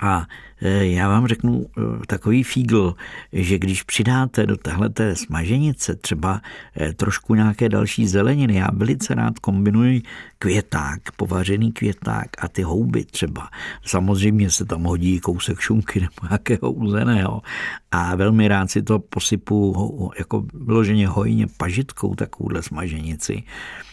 A 0.00 0.26
e, 0.62 0.86
já 0.86 1.08
vám 1.08 1.26
řeknu 1.26 1.66
e, 1.66 1.80
takový 2.06 2.42
fígl, 2.42 2.94
že 3.32 3.58
když 3.58 3.82
přidáte 3.82 4.46
do 4.46 4.56
téhleté 4.56 5.16
smaženice 5.16 5.96
třeba 5.96 6.40
e, 6.80 6.92
trošku 6.92 7.34
nějaké 7.34 7.68
další 7.68 8.08
zeleniny, 8.08 8.54
já 8.54 8.68
velice 8.72 9.14
rád 9.14 9.38
kombinuji 9.38 10.02
květák, 10.38 11.00
povařený 11.16 11.72
květák 11.72 12.28
a 12.38 12.48
ty 12.48 12.62
houby 12.62 13.04
třeba. 13.04 13.48
Samozřejmě 13.84 14.50
se 14.50 14.64
tam 14.64 14.82
hodí 14.82 15.20
kousek 15.20 15.60
šunky 15.60 16.00
nebo 16.00 16.28
nějakého 16.30 16.72
uzeného 16.72 17.42
a 17.90 18.16
velmi 18.16 18.48
rád 18.48 18.70
si 18.70 18.82
to 18.82 18.98
posypu 18.98 20.12
jako 20.18 20.44
vyloženě 20.54 21.08
hojně 21.08 21.46
pažitkou 21.56 22.14
takovouhle 22.14 22.62
smaženici. 22.62 23.42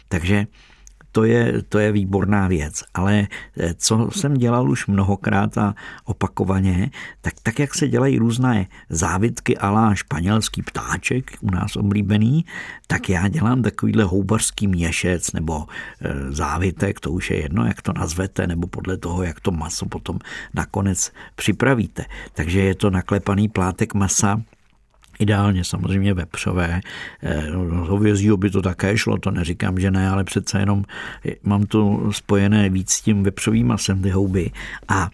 Takže 0.07 0.47
to 1.15 1.23
je, 1.23 1.63
to 1.69 1.79
je 1.79 1.91
výborná 1.91 2.47
věc. 2.47 2.83
Ale 2.93 3.27
eh, 3.57 3.73
co 3.77 4.09
jsem 4.11 4.33
dělal 4.33 4.69
už 4.69 4.87
mnohokrát 4.87 5.57
a 5.57 5.75
opakovaně, 6.05 6.91
tak, 7.21 7.33
tak 7.43 7.59
jak 7.59 7.75
se 7.75 7.87
dělají 7.87 8.17
různé 8.17 8.67
závitky 8.89 9.57
alá 9.57 9.95
španělský 9.95 10.61
ptáček, 10.61 11.31
u 11.41 11.51
nás 11.51 11.75
oblíbený, 11.75 12.45
tak 12.87 13.09
já 13.09 13.27
dělám 13.27 13.61
takovýhle 13.61 14.03
houbařský 14.03 14.67
měšec 14.67 15.31
nebo 15.31 15.65
e, 16.01 16.31
závitek, 16.31 16.99
to 16.99 17.11
už 17.11 17.31
je 17.31 17.41
jedno, 17.41 17.65
jak 17.65 17.81
to 17.81 17.93
nazvete, 17.93 18.47
nebo 18.47 18.67
podle 18.67 18.97
toho, 18.97 19.23
jak 19.23 19.39
to 19.39 19.51
maso 19.51 19.85
potom 19.85 20.19
nakonec 20.53 21.11
připravíte. 21.35 22.05
Takže 22.33 22.59
je 22.61 22.75
to 22.75 22.89
naklepaný 22.89 23.47
plátek 23.47 23.93
masa, 23.93 24.41
Ideálně 25.19 25.63
samozřejmě 25.63 26.13
vepřové. 26.13 26.81
Eh, 27.23 27.51
hovězího 27.69 28.37
by 28.37 28.49
to 28.49 28.61
také 28.61 28.97
šlo, 28.97 29.17
to 29.17 29.31
neříkám, 29.31 29.79
že 29.79 29.91
ne, 29.91 30.09
ale 30.09 30.23
přece 30.23 30.59
jenom 30.59 30.83
mám 31.43 31.63
to 31.63 32.09
spojené 32.11 32.69
víc 32.69 32.91
s 32.91 33.01
tím 33.01 33.23
vepřovým 33.23 33.67
masem, 33.67 34.01
ty 34.01 34.09
houby. 34.09 34.51
A 34.87 35.09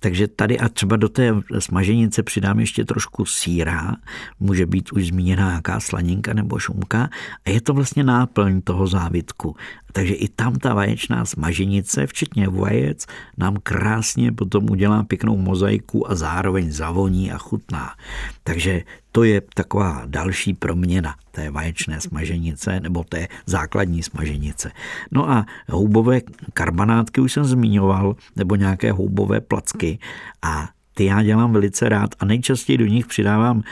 takže 0.00 0.28
tady 0.28 0.58
a 0.58 0.68
třeba 0.68 0.96
do 0.96 1.08
té 1.08 1.34
smaženice 1.58 2.22
přidám 2.22 2.60
ještě 2.60 2.84
trošku 2.84 3.24
síra, 3.24 3.96
může 4.40 4.66
být 4.66 4.92
už 4.92 5.06
zmíněná 5.06 5.48
nějaká 5.48 5.80
slaninka 5.80 6.32
nebo 6.34 6.58
šumka 6.58 7.10
a 7.46 7.50
je 7.50 7.60
to 7.60 7.74
vlastně 7.74 8.04
náplň 8.04 8.60
toho 8.60 8.86
závitku. 8.86 9.56
Takže 9.96 10.14
i 10.14 10.28
tam 10.28 10.54
ta 10.60 10.74
vaječná 10.74 11.24
smaženice, 11.24 12.06
včetně 12.06 12.48
vajec, 12.48 13.06
nám 13.38 13.56
krásně 13.62 14.32
potom 14.32 14.70
udělá 14.70 15.02
pěknou 15.02 15.36
mozaiku 15.36 16.10
a 16.10 16.14
zároveň 16.14 16.72
zavoní 16.72 17.32
a 17.32 17.38
chutná. 17.38 17.96
Takže 18.44 18.82
to 19.12 19.24
je 19.24 19.40
taková 19.54 20.02
další 20.06 20.54
proměna 20.54 21.14
té 21.30 21.50
vaječné 21.50 22.00
smaženice 22.00 22.80
nebo 22.80 23.04
té 23.04 23.28
základní 23.46 24.02
smaženice. 24.02 24.72
No 25.10 25.30
a 25.30 25.46
houbové 25.68 26.20
karbanátky 26.52 27.20
už 27.20 27.32
jsem 27.32 27.44
zmiňoval, 27.44 28.16
nebo 28.36 28.56
nějaké 28.56 28.92
houbové 28.92 29.40
placky 29.40 29.98
a 30.42 30.68
ty 30.94 31.04
já 31.04 31.22
dělám 31.22 31.52
velice 31.52 31.88
rád 31.88 32.10
a 32.18 32.24
nejčastěji 32.24 32.78
do 32.78 32.86
nich 32.86 33.06
přidávám 33.06 33.62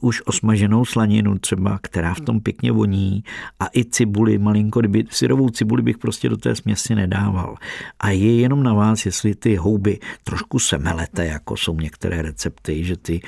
už 0.00 0.22
osmaženou 0.26 0.84
slaninu 0.84 1.38
třeba, 1.38 1.78
která 1.82 2.14
v 2.14 2.20
tom 2.20 2.40
pěkně 2.40 2.72
voní 2.72 3.24
a 3.60 3.66
i 3.76 3.84
cibuli 3.84 4.38
malinko, 4.38 4.80
kdyby 4.80 5.04
syrovou 5.10 5.50
cibuli 5.50 5.82
bych 5.82 5.98
prostě 5.98 6.28
do 6.28 6.36
té 6.36 6.54
směsi 6.54 6.94
nedával. 6.94 7.56
A 8.00 8.10
je 8.10 8.40
jenom 8.40 8.62
na 8.62 8.74
vás, 8.74 9.06
jestli 9.06 9.34
ty 9.34 9.56
houby 9.56 9.98
trošku 10.24 10.58
semelete, 10.58 11.26
jako 11.26 11.56
jsou 11.56 11.76
některé 11.76 12.22
recepty, 12.22 12.84
že 12.84 12.96
ty 12.96 13.20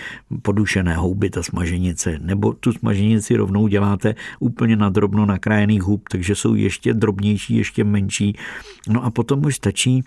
podušené 0.42 0.96
houby, 0.96 1.30
ta 1.30 1.42
smaženice, 1.42 2.18
nebo 2.18 2.52
tu 2.52 2.72
smaženici 2.72 3.36
rovnou 3.36 3.68
děláte 3.68 4.14
úplně 4.40 4.76
na 4.76 4.88
drobno 4.88 5.26
nakrájených 5.26 5.82
hub, 5.82 6.08
takže 6.08 6.34
jsou 6.34 6.54
ještě 6.54 6.94
drobnější, 6.94 7.56
ještě 7.56 7.84
menší. 7.84 8.36
No 8.88 9.04
a 9.04 9.10
potom 9.10 9.44
už 9.44 9.56
stačí 9.56 10.04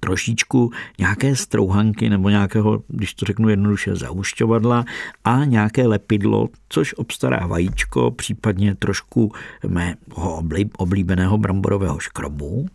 trošičku 0.00 0.70
nějaké 0.98 1.36
strouhanky 1.36 2.10
nebo 2.10 2.28
nějakého, 2.28 2.82
když 2.88 3.14
to 3.14 3.26
řeknu 3.26 3.48
jednoduše, 3.48 3.96
zaušťovadla 3.96 4.84
a 5.24 5.44
nějaké 5.44 5.86
lepidlo, 5.86 6.48
což 6.68 6.94
obstará 6.94 7.46
vajíčko, 7.46 8.10
případně 8.10 8.74
trošku 8.74 9.32
mého 9.66 10.42
oblíbeného 10.76 11.38
bramborového 11.38 11.98
škrobu. 11.98 12.66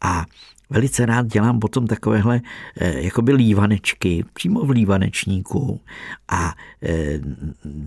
A 0.00 0.24
Velice 0.70 1.06
rád 1.06 1.26
dělám 1.26 1.60
potom 1.60 1.86
takovéhle 1.86 2.40
eh, 2.80 3.00
jakoby 3.00 3.32
lívanečky 3.32 4.24
přímo 4.32 4.64
v 4.64 4.70
lívanečníku. 4.70 5.80
A 6.28 6.54
eh, 6.82 7.20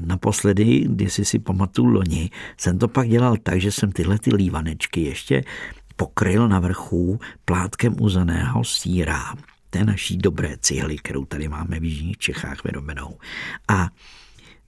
naposledy, 0.06 0.86
když 0.88 1.14
si 1.14 1.26
si 1.26 1.40
pamatuju 1.40 1.88
loni, 1.88 2.30
jsem 2.58 2.80
to 2.80 2.88
pak 2.88 3.10
dělal 3.10 3.38
tak, 3.44 3.62
že 3.62 3.72
jsem 3.72 3.92
tyhle 3.92 4.20
ty 4.20 4.36
lívanečky 4.36 5.02
ještě 5.02 5.44
pokryl 5.98 6.48
na 6.48 6.60
vrchu 6.60 7.20
plátkem 7.46 7.96
uzeného 8.00 8.64
síra, 8.64 9.36
té 9.70 9.86
naší 9.86 10.18
dobré 10.18 10.58
cihly, 10.58 10.98
kterou 10.98 11.26
tady 11.26 11.48
máme 11.48 11.80
v 11.80 11.84
Jižních 11.84 12.18
Čechách 12.18 12.64
vyrobenou. 12.64 13.18
A 13.68 13.90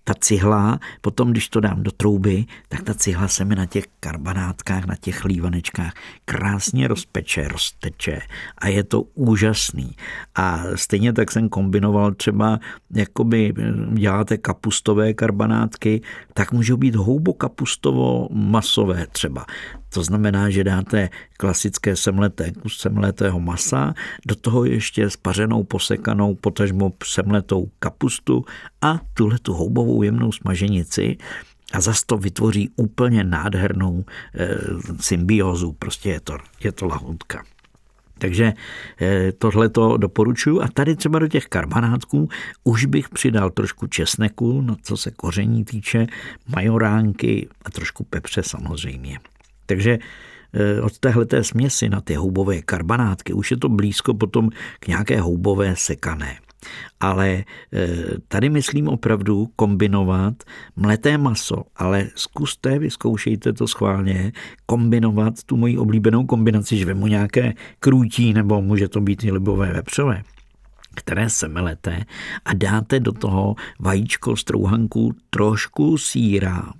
ta 0.10 0.16
cihla, 0.20 0.80
potom 1.02 1.32
když 1.32 1.50
to 1.50 1.60
dám 1.60 1.84
do 1.84 1.92
trouby, 1.92 2.46
tak 2.70 2.84
ta 2.84 2.94
cihla 2.94 3.28
se 3.28 3.46
mi 3.46 3.56
na 3.56 3.66
těch 3.66 3.86
karbanátkách, 4.00 4.86
na 4.86 4.96
těch 4.96 5.26
lívanečkách 5.26 5.94
krásně 6.26 6.88
rozpeče, 6.88 7.48
rozteče 7.48 8.22
a 8.58 8.68
je 8.68 8.84
to 8.84 9.02
úžasný. 9.02 9.96
A 10.36 10.64
stejně 10.76 11.14
tak 11.14 11.32
jsem 11.32 11.50
kombinoval 11.50 12.12
třeba, 12.12 12.60
jakoby 12.96 13.54
děláte 13.94 14.38
kapustové 14.38 15.14
karbanátky, 15.14 16.02
tak 16.34 16.52
můžou 16.52 16.78
být 16.78 16.96
houbokapustovo 16.96 18.28
masové 18.32 19.08
třeba. 19.12 19.46
To 19.94 20.04
znamená, 20.04 20.50
že 20.50 20.64
dáte 20.64 21.10
klasické 21.38 21.96
semleté 21.96 22.52
kus 22.52 22.78
semletého 22.78 23.40
masa, 23.40 23.94
do 24.26 24.36
toho 24.36 24.66
ještě 24.66 25.10
spařenou, 25.10 25.64
posekanou, 25.64 26.36
potažmo 26.36 26.94
semletou 27.04 27.70
kapustu 27.80 28.46
a 28.82 29.00
tuhle 29.14 29.40
tu 29.40 29.54
houbovou 29.54 29.99
jemnou 30.04 30.32
smaženici 30.32 31.18
a 31.74 31.82
zase 31.82 32.04
to 32.06 32.18
vytvoří 32.18 32.70
úplně 32.76 33.24
nádhernou 33.24 34.06
e, 34.36 34.48
symbiozu. 35.00 35.72
Prostě 35.80 36.10
je 36.10 36.20
to, 36.20 36.38
je 36.64 36.72
to 36.72 36.86
lahutka. 36.86 37.44
Takže 38.20 38.54
eh, 39.02 39.32
tohle 39.32 39.70
to 39.70 39.98
doporučuji. 39.98 40.62
A 40.62 40.68
tady 40.68 40.96
třeba 40.96 41.20
do 41.20 41.28
těch 41.28 41.46
karbanátků 41.46 42.30
už 42.64 42.86
bych 42.86 43.10
přidal 43.10 43.50
trošku 43.50 43.88
česneku, 43.88 44.62
no 44.62 44.76
co 44.84 44.98
se 44.98 45.12
koření 45.12 45.66
týče, 45.66 46.08
majoránky 46.56 47.48
a 47.66 47.72
trošku 47.72 48.04
pepře 48.04 48.44
samozřejmě. 48.44 49.20
Takže 49.66 49.98
eh, 50.54 50.82
od 50.82 51.00
téhleté 51.00 51.44
směsi 51.44 51.90
na 51.90 52.02
ty 52.02 52.14
houbové 52.14 52.62
karbanátky 52.62 53.34
už 53.34 53.52
je 53.52 53.58
to 53.58 53.70
blízko 53.70 54.14
potom 54.14 54.50
k 54.80 54.88
nějaké 54.88 55.22
houbové 55.22 55.76
sekané. 55.76 56.38
Ale 57.00 57.44
eh, 57.74 57.88
tady 58.28 58.50
myslím 58.50 58.88
opravdu 58.88 59.50
kombinovat 59.56 60.34
mleté 60.76 61.18
maso, 61.18 61.64
ale 61.76 62.08
zkuste, 62.16 62.80
vyzkoušejte 62.80 63.54
to 63.54 63.68
schválně, 63.68 64.32
kombinovat 64.66 65.44
tu 65.44 65.58
moji 65.58 65.78
oblíbenou 65.78 66.26
kombinaci, 66.26 66.78
že 66.78 66.86
vemu 66.86 67.08
nějaké 67.08 67.54
krůtí 67.80 68.34
nebo 68.34 68.62
může 68.62 68.88
to 68.88 69.02
být 69.02 69.24
i 69.24 69.32
libové 69.32 69.74
vepřové 69.74 70.24
které 70.96 71.30
se 71.30 71.48
melete 71.48 72.06
a 72.46 72.54
dáte 72.54 73.00
do 73.00 73.12
toho 73.12 73.56
vajíčko, 73.80 74.36
strouhanku, 74.36 75.16
trošku 75.30 75.98
síra, 75.98 76.74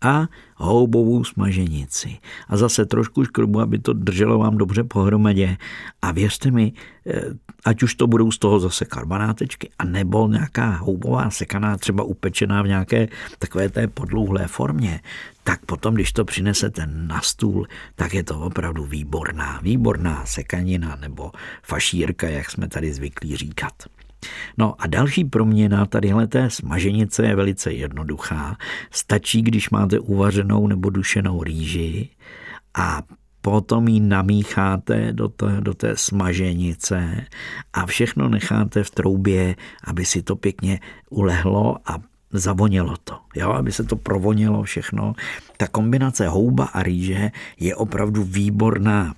a 0.00 0.26
houbovou 0.56 1.24
smaženici. 1.24 2.18
A 2.48 2.56
zase 2.56 2.86
trošku 2.86 3.24
škrubu, 3.24 3.60
aby 3.60 3.78
to 3.78 3.92
drželo 3.92 4.38
vám 4.38 4.58
dobře 4.58 4.84
pohromadě. 4.84 5.56
A 6.02 6.12
věřte 6.12 6.50
mi, 6.50 6.72
eh, 7.06 7.22
ať 7.64 7.82
už 7.82 7.94
to 7.94 8.06
budou 8.06 8.30
z 8.30 8.38
toho 8.38 8.60
zase 8.60 8.84
karbonátečky, 8.84 9.70
a 9.78 9.84
nebo 9.84 10.28
nějaká 10.28 10.70
houbová 10.70 11.30
sekaná, 11.30 11.76
třeba 11.76 12.04
upečená 12.04 12.62
v 12.62 12.68
nějaké 12.68 13.08
takové 13.38 13.68
té 13.68 13.86
podlouhlé 13.86 14.46
formě, 14.46 15.00
tak 15.44 15.66
potom, 15.66 15.94
když 15.94 16.12
to 16.12 16.24
přinesete 16.24 16.86
na 16.86 17.20
stůl, 17.20 17.66
tak 17.94 18.14
je 18.14 18.24
to 18.24 18.40
opravdu 18.40 18.84
výborná, 18.84 19.60
výborná 19.62 20.26
sekanina 20.26 20.96
nebo 21.00 21.32
fašírka, 21.62 22.28
jak 22.28 22.50
jsme 22.50 22.68
tady 22.68 22.94
zvyklí 22.94 23.36
říkat. 23.36 23.72
No 24.58 24.74
a 24.78 24.86
další 24.86 25.24
proměna 25.24 25.86
tadyhle 25.86 26.26
té 26.26 26.50
smaženice 26.50 27.26
je 27.26 27.36
velice 27.36 27.72
jednoduchá. 27.72 28.56
Stačí, 28.90 29.42
když 29.42 29.70
máte 29.70 29.98
uvařenou 29.98 30.66
nebo 30.66 30.90
dušenou 30.90 31.42
rýži 31.42 32.08
a 32.74 33.02
potom 33.40 33.88
ji 33.88 34.00
namícháte 34.00 35.12
do 35.12 35.28
té, 35.28 35.60
do 35.60 35.74
té 35.74 35.96
smaženice 35.96 37.24
a 37.72 37.86
všechno 37.86 38.28
necháte 38.28 38.84
v 38.84 38.90
troubě, 38.90 39.56
aby 39.84 40.04
si 40.04 40.22
to 40.22 40.36
pěkně 40.36 40.80
ulehlo 41.10 41.76
a 41.86 41.98
zavonělo 42.32 42.94
to, 43.04 43.18
jo, 43.36 43.50
aby 43.50 43.72
se 43.72 43.84
to 43.84 43.96
provonilo 43.96 44.62
všechno. 44.62 45.14
Ta 45.56 45.66
kombinace 45.68 46.28
houba 46.28 46.64
a 46.64 46.82
rýže 46.82 47.30
je 47.60 47.76
opravdu 47.76 48.24
výborná. 48.24 49.14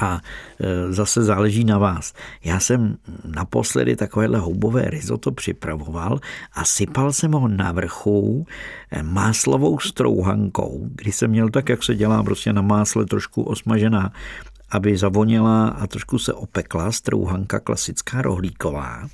A 0.00 0.20
e, 0.60 0.92
zase 0.92 1.22
záleží 1.22 1.64
na 1.64 1.78
vás. 1.78 2.14
Já 2.44 2.60
jsem 2.60 2.96
naposledy 3.24 3.96
takovéhle 3.96 4.38
houbové 4.38 4.82
risotto 4.90 5.32
připravoval 5.32 6.20
a 6.52 6.64
sypal 6.64 7.12
jsem 7.12 7.32
ho 7.32 7.48
na 7.48 7.72
vrchu 7.72 8.46
e, 8.90 9.02
máslovou 9.02 9.78
strouhankou, 9.78 10.88
kdy 10.94 11.12
jsem 11.12 11.30
měl 11.30 11.48
tak, 11.48 11.68
jak 11.68 11.82
se 11.82 11.94
dělá 11.94 12.22
prostě 12.22 12.52
na 12.52 12.62
másle 12.62 13.06
trošku 13.06 13.42
osmažená 13.42 14.12
aby 14.70 14.96
zavonila 14.96 15.68
a 15.68 15.86
trošku 15.86 16.18
se 16.18 16.32
opekla 16.32 16.92
strouhanka 16.92 17.60
klasická 17.60 18.22
rohlíková. 18.22 19.08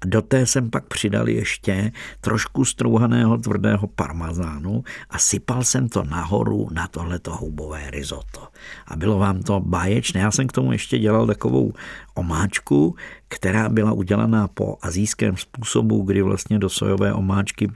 A 0.00 0.06
do 0.06 0.22
té 0.22 0.46
jsem 0.46 0.70
pak 0.70 0.86
přidal 0.86 1.28
ještě 1.28 1.92
trošku 2.20 2.64
strouhaného 2.64 3.38
tvrdého 3.38 3.86
parmazánu 3.86 4.84
a 5.10 5.18
sypal 5.18 5.64
jsem 5.64 5.88
to 5.88 6.04
nahoru 6.04 6.68
na 6.72 6.88
tohleto 6.88 7.36
houbové 7.36 7.90
risotto. 7.90 8.48
A 8.86 8.96
bylo 8.96 9.18
vám 9.18 9.42
to 9.42 9.60
báječné. 9.60 10.20
Já 10.20 10.30
jsem 10.30 10.46
k 10.46 10.52
tomu 10.52 10.72
ještě 10.72 10.98
dělal 10.98 11.26
takovou 11.26 11.72
omáčku, 12.14 12.96
která 13.28 13.68
byla 13.68 13.92
udělaná 13.92 14.48
po 14.48 14.76
azijském 14.82 15.36
způsobu, 15.36 16.02
kdy 16.02 16.22
vlastně 16.22 16.58
do 16.58 16.68
sojové 16.68 17.12
omáčky 17.14 17.70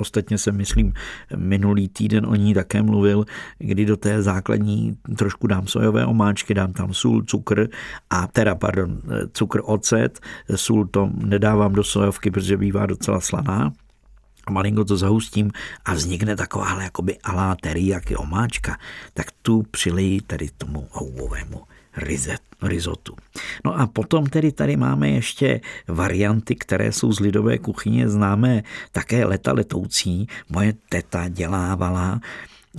Ostatně 0.00 0.38
jsem, 0.38 0.56
myslím, 0.56 0.92
minulý 1.36 1.88
týden 1.88 2.26
o 2.26 2.34
ní 2.34 2.54
také 2.54 2.82
mluvil, 2.82 3.24
kdy 3.58 3.84
do 3.84 3.96
té 3.96 4.22
základní 4.22 4.96
trošku 5.18 5.46
dám 5.46 5.66
sojové 5.66 6.06
omáčky, 6.06 6.54
dám 6.54 6.72
tam 6.72 6.94
sůl, 6.94 7.22
cukr 7.22 7.68
a 8.10 8.26
teda, 8.26 8.54
pardon, 8.54 9.00
cukr, 9.32 9.60
ocet, 9.64 10.20
sůl 10.54 10.86
to 10.86 11.10
nedávám 11.14 11.72
do 11.72 11.84
sojovky, 11.84 12.30
protože 12.30 12.56
bývá 12.56 12.86
docela 12.86 13.20
slaná, 13.20 13.72
malinko 14.50 14.84
to 14.84 14.96
zahustím 14.96 15.50
a 15.84 15.94
vznikne 15.94 16.36
taková 16.36 16.82
jakoby 16.82 17.18
alá 17.18 17.56
teriyaki 17.62 18.16
omáčka, 18.16 18.76
tak 19.14 19.26
tu 19.42 19.62
přiliji 19.70 20.20
tady 20.20 20.48
tomu 20.58 20.88
houbovému 20.90 21.69
rizotu. 22.62 23.16
No 23.64 23.80
a 23.80 23.86
potom 23.86 24.26
tedy 24.26 24.52
tady 24.52 24.76
máme 24.76 25.10
ještě 25.10 25.60
varianty, 25.88 26.54
které 26.54 26.92
jsou 26.92 27.12
z 27.12 27.20
lidové 27.20 27.58
kuchyně 27.58 28.08
známé 28.08 28.62
také 28.92 29.24
leta 29.24 29.52
letoucí. 29.52 30.28
Moje 30.48 30.74
teta 30.88 31.28
dělávala 31.28 32.20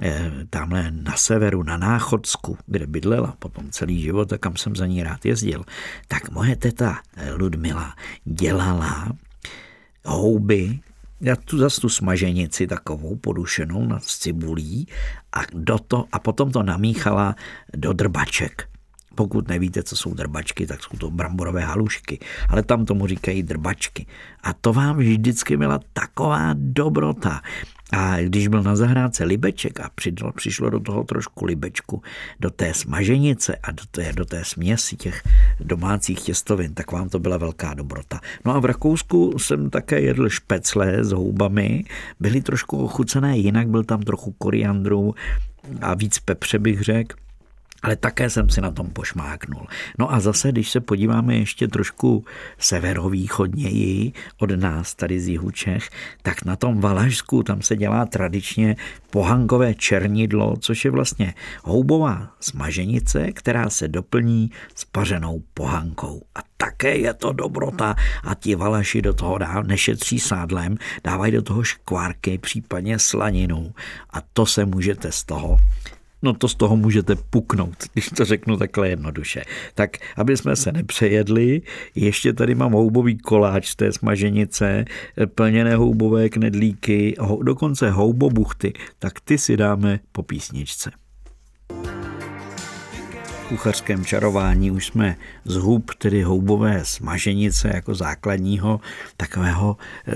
eh, 0.02 0.32
tamhle 0.50 0.91
na 0.91 1.15
severu, 1.15 1.63
na 1.63 1.78
Náchodsku, 1.78 2.58
kde 2.65 2.88
bydlela 2.88 3.36
potom 3.39 3.69
celý 3.71 4.02
život 4.02 4.34
a 4.34 4.38
kam 4.38 4.58
jsem 4.58 4.76
za 4.76 4.86
ní 4.86 5.04
rád 5.04 5.26
jezdil, 5.26 5.65
tak 6.08 6.32
moje 6.32 6.56
teta 6.56 7.00
Ludmila 7.38 7.95
dělala 8.26 9.12
houby 10.06 10.80
já 11.21 11.36
tu 11.36 11.58
zase 11.58 11.82
tu 11.82 11.89
smaženici 11.89 12.67
takovou 12.67 13.15
podušenou 13.15 13.86
nad 13.86 14.04
cibulí 14.04 14.88
a, 15.34 15.39
do 15.54 15.80
to, 15.80 16.06
a 16.12 16.19
potom 16.19 16.52
to 16.52 16.63
namíchala 16.63 17.36
do 17.76 17.93
drbaček. 17.93 18.70
Pokud 19.15 19.47
nevíte, 19.47 19.84
co 19.84 19.95
jsou 19.95 20.13
drbačky, 20.13 20.67
tak 20.67 20.84
jsou 20.84 20.97
to 20.97 21.12
bramborové 21.12 21.62
halušky, 21.62 22.19
ale 22.50 22.63
tam 22.63 22.86
tomu 22.86 23.08
říkají 23.08 23.43
drbačky. 23.43 24.06
A 24.43 24.54
to 24.54 24.74
vám 24.74 24.97
vždycky 24.97 25.58
byla 25.58 25.80
taková 25.93 26.50
dobrota. 26.54 27.41
A 27.93 28.17
když 28.21 28.47
byl 28.47 28.63
na 28.63 28.76
zahrádce 28.76 29.24
libeček 29.24 29.80
a 29.80 29.89
přidlo, 29.95 30.32
přišlo 30.32 30.69
do 30.69 30.80
toho 30.80 31.04
trošku 31.04 31.45
libečku, 31.45 32.02
do 32.39 32.50
té 32.50 32.74
smaženice 32.74 33.56
a 33.56 33.71
do 33.71 33.84
té, 33.91 34.13
do 34.13 34.26
té 34.26 34.45
směsi 34.45 34.95
těch 34.95 35.24
domácích 35.60 36.21
těstovin, 36.21 36.74
tak 36.74 36.91
vám 36.91 37.10
to 37.10 37.19
byla 37.19 37.38
velká 37.38 37.74
dobrota. 37.74 38.19
No 38.45 38.56
a 38.56 38.60
v 38.60 38.65
Rakousku 38.65 39.39
jsem 39.39 39.69
také 39.69 40.02
jedl 40.02 40.30
špecle 40.30 41.04
s 41.04 41.12
houbami, 41.12 41.84
byly 42.19 42.41
trošku 42.41 42.84
ochucené 42.84 43.38
jinak, 43.38 43.67
byl 43.67 43.84
tam 43.84 44.02
trochu 44.02 44.32
koriandru 44.32 45.15
a 45.82 45.93
víc 45.93 46.19
pepře 46.19 46.60
bych 46.60 46.82
řekl 46.82 47.15
ale 47.84 47.96
také 47.96 48.30
jsem 48.30 48.50
si 48.50 48.62
na 48.62 48.72
tom 48.72 48.89
pošmáknul. 48.89 49.67
No 50.00 50.13
a 50.13 50.20
zase, 50.20 50.52
když 50.52 50.70
se 50.70 50.80
podíváme 50.80 51.36
ještě 51.36 51.67
trošku 51.67 52.26
severovýchodněji 52.58 54.13
od 54.38 54.52
nás, 54.52 54.96
tady 54.96 55.20
z 55.20 55.28
jihu 55.28 55.52
Čech, 55.52 55.89
tak 56.22 56.46
na 56.46 56.56
tom 56.56 56.82
Valašsku 56.82 57.44
tam 57.44 57.62
se 57.62 57.76
dělá 57.76 58.06
tradičně 58.06 58.76
pohankové 59.10 59.74
černidlo, 59.74 60.56
což 60.60 60.86
je 60.86 60.91
vlastně 60.91 61.34
houbová 61.63 62.28
smaženice, 62.39 63.32
která 63.32 63.70
se 63.70 63.88
doplní 63.88 64.52
s 64.76 64.86
pařenou 64.86 65.44
pohankou. 65.54 66.22
A 66.36 66.39
také 66.58 66.98
je 66.98 67.13
to 67.13 67.34
dobrota 67.34 67.96
a 68.24 68.36
ti 68.36 68.56
Valaši 68.56 69.02
do 69.02 69.13
toho 69.13 69.38
dá, 69.38 69.62
nešetří 69.62 70.20
sádlem, 70.20 70.78
dávají 71.04 71.32
do 71.32 71.41
toho 71.41 71.63
škvárky, 71.63 72.38
případně 72.38 73.00
slaninu 73.00 73.74
a 74.10 74.22
to 74.34 74.46
se 74.46 74.65
můžete 74.65 75.12
z 75.12 75.24
toho 75.24 75.58
No 76.21 76.34
to 76.34 76.47
z 76.47 76.55
toho 76.55 76.77
můžete 76.77 77.15
puknout, 77.15 77.75
když 77.93 78.10
to 78.10 78.25
řeknu 78.25 78.57
takhle 78.57 78.89
jednoduše. 78.89 79.43
Tak, 79.75 79.97
aby 80.17 80.38
jsme 80.38 80.55
se 80.55 80.71
nepřejedli, 80.71 81.62
ještě 81.95 82.34
tady 82.34 82.55
mám 82.55 82.71
houbový 82.71 83.17
koláč 83.17 83.67
z 83.67 83.75
té 83.75 83.91
smaženice, 83.91 84.86
plněné 85.36 85.75
houbové 85.75 86.29
knedlíky, 86.29 87.15
dokonce 87.41 87.91
houbobuchty, 87.91 88.73
tak 88.99 89.19
ty 89.19 89.38
si 89.38 89.57
dáme 89.57 89.99
po 90.12 90.23
písničce 90.23 91.00
kuchařském 93.51 94.05
čarování. 94.05 94.71
Už 94.71 94.85
jsme 94.85 95.15
z 95.45 95.55
hub, 95.55 95.91
tedy 95.97 96.23
houbové 96.23 96.79
smaženice 96.83 97.71
jako 97.73 97.95
základního 97.95 98.79
takového 99.17 99.77
eh, 100.07 100.13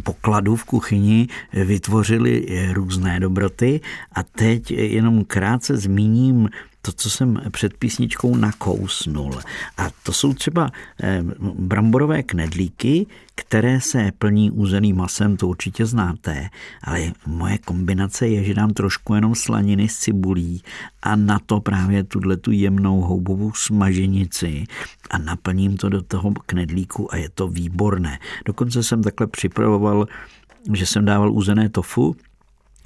pokladu 0.00 0.56
v 0.56 0.64
kuchyni, 0.64 1.28
vytvořili 1.52 2.46
různé 2.72 3.20
dobroty. 3.20 3.80
A 4.12 4.22
teď 4.22 4.70
jenom 4.70 5.24
krátce 5.24 5.76
zmíním 5.76 6.48
to, 6.82 6.92
co 6.92 7.10
jsem 7.10 7.42
před 7.50 7.76
písničkou 7.76 8.36
nakousnul. 8.36 9.40
A 9.76 9.90
to 10.02 10.12
jsou 10.12 10.34
třeba 10.34 10.70
eh, 11.02 11.22
bramborové 11.58 12.22
knedlíky, 12.22 13.06
které 13.34 13.80
se 13.80 14.12
plní 14.18 14.50
úzeným 14.50 14.96
masem, 14.96 15.36
to 15.36 15.48
určitě 15.48 15.86
znáte, 15.86 16.48
ale 16.82 17.12
moje 17.26 17.58
kombinace 17.58 18.28
je, 18.28 18.44
že 18.44 18.54
dám 18.54 18.70
trošku 18.70 19.14
jenom 19.14 19.34
slaniny 19.34 19.88
s 19.88 19.98
cibulí 19.98 20.62
a 21.02 21.16
na 21.16 21.38
to 21.38 21.60
právě 21.60 22.04
tuhle 22.04 22.36
tu 22.36 22.50
jemnou 22.50 23.00
houbovou 23.00 23.52
smaženici 23.52 24.64
a 25.10 25.18
naplním 25.18 25.76
to 25.76 25.88
do 25.88 26.02
toho 26.02 26.32
knedlíku 26.46 27.14
a 27.14 27.16
je 27.16 27.28
to 27.28 27.48
výborné. 27.48 28.18
Dokonce 28.44 28.82
jsem 28.82 29.02
takhle 29.02 29.26
připravoval 29.26 30.06
že 30.72 30.86
jsem 30.86 31.04
dával 31.04 31.32
uzené 31.32 31.68
tofu 31.68 32.16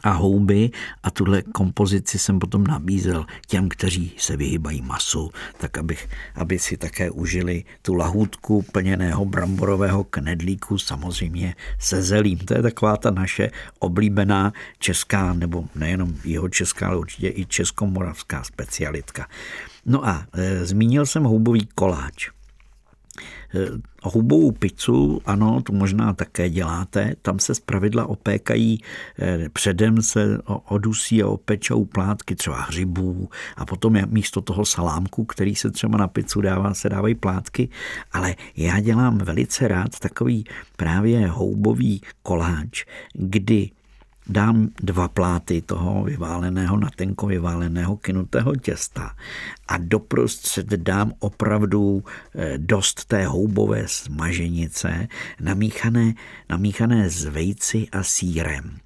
a 0.04 0.10
houby 0.10 0.70
a 1.02 1.10
tuhle 1.10 1.42
kompozici 1.42 2.18
jsem 2.18 2.38
potom 2.38 2.66
nabízel 2.66 3.26
těm, 3.46 3.68
kteří 3.68 4.12
se 4.16 4.36
vyhýbají 4.36 4.82
masu, 4.82 5.30
tak 5.58 5.78
abych, 5.78 6.08
aby 6.34 6.58
si 6.58 6.76
také 6.76 7.10
užili 7.10 7.64
tu 7.82 7.94
lahůdku 7.94 8.62
plněného 8.72 9.24
bramborového 9.24 10.04
knedlíku, 10.04 10.78
samozřejmě 10.78 11.54
se 11.78 12.02
zelím. 12.02 12.38
To 12.38 12.54
je 12.54 12.62
taková 12.62 12.96
ta 12.96 13.10
naše 13.10 13.50
oblíbená 13.78 14.52
česká, 14.78 15.32
nebo 15.32 15.64
nejenom 15.74 16.14
jeho 16.24 16.48
česká, 16.48 16.86
ale 16.86 16.96
určitě 16.96 17.28
i 17.28 17.46
českomoravská 17.46 18.44
specialitka. 18.44 19.26
No 19.86 20.06
a 20.06 20.26
e, 20.32 20.66
zmínil 20.66 21.06
jsem 21.06 21.24
houbový 21.24 21.68
koláč. 21.74 22.30
Eh, 23.54 23.68
hubovou 24.02 24.52
pizzu, 24.52 25.20
ano, 25.26 25.62
to 25.62 25.72
možná 25.72 26.12
také 26.12 26.50
děláte, 26.50 27.14
tam 27.22 27.38
se 27.38 27.54
zpravidla 27.54 28.06
opékají, 28.06 28.80
eh, 29.18 29.48
předem 29.52 30.02
se 30.02 30.38
odusí 30.46 31.22
a 31.22 31.26
opečou 31.26 31.84
plátky 31.84 32.34
třeba 32.34 32.60
hřibů 32.60 33.28
a 33.56 33.66
potom 33.66 33.98
místo 34.06 34.40
toho 34.40 34.64
salámku, 34.64 35.24
který 35.24 35.54
se 35.54 35.70
třeba 35.70 35.98
na 35.98 36.08
pizzu 36.08 36.40
dává, 36.40 36.74
se 36.74 36.88
dávají 36.88 37.14
plátky, 37.14 37.68
ale 38.12 38.34
já 38.56 38.80
dělám 38.80 39.18
velice 39.18 39.68
rád 39.68 39.98
takový 39.98 40.44
právě 40.76 41.28
houbový 41.28 42.00
koláč, 42.22 42.84
kdy 43.12 43.70
dám 44.26 44.68
dva 44.82 45.08
pláty 45.08 45.62
toho 45.62 46.04
vyváleného, 46.04 46.76
na 46.76 46.90
tenko 46.96 47.26
vyváleného 47.26 47.96
kynutého 47.96 48.56
těsta 48.56 49.16
a 49.68 49.78
doprostřed 49.78 50.66
dám 50.66 51.12
opravdu 51.18 52.04
eh, 52.34 52.58
dost 52.58 53.04
té 53.04 53.26
houbové 53.26 53.88
smaženice 53.88 55.08
namíchané, 55.40 56.14
namíchané 56.48 57.10
s 57.10 57.24
vejci 57.24 57.88
a 57.92 58.02
sírem 58.02 58.83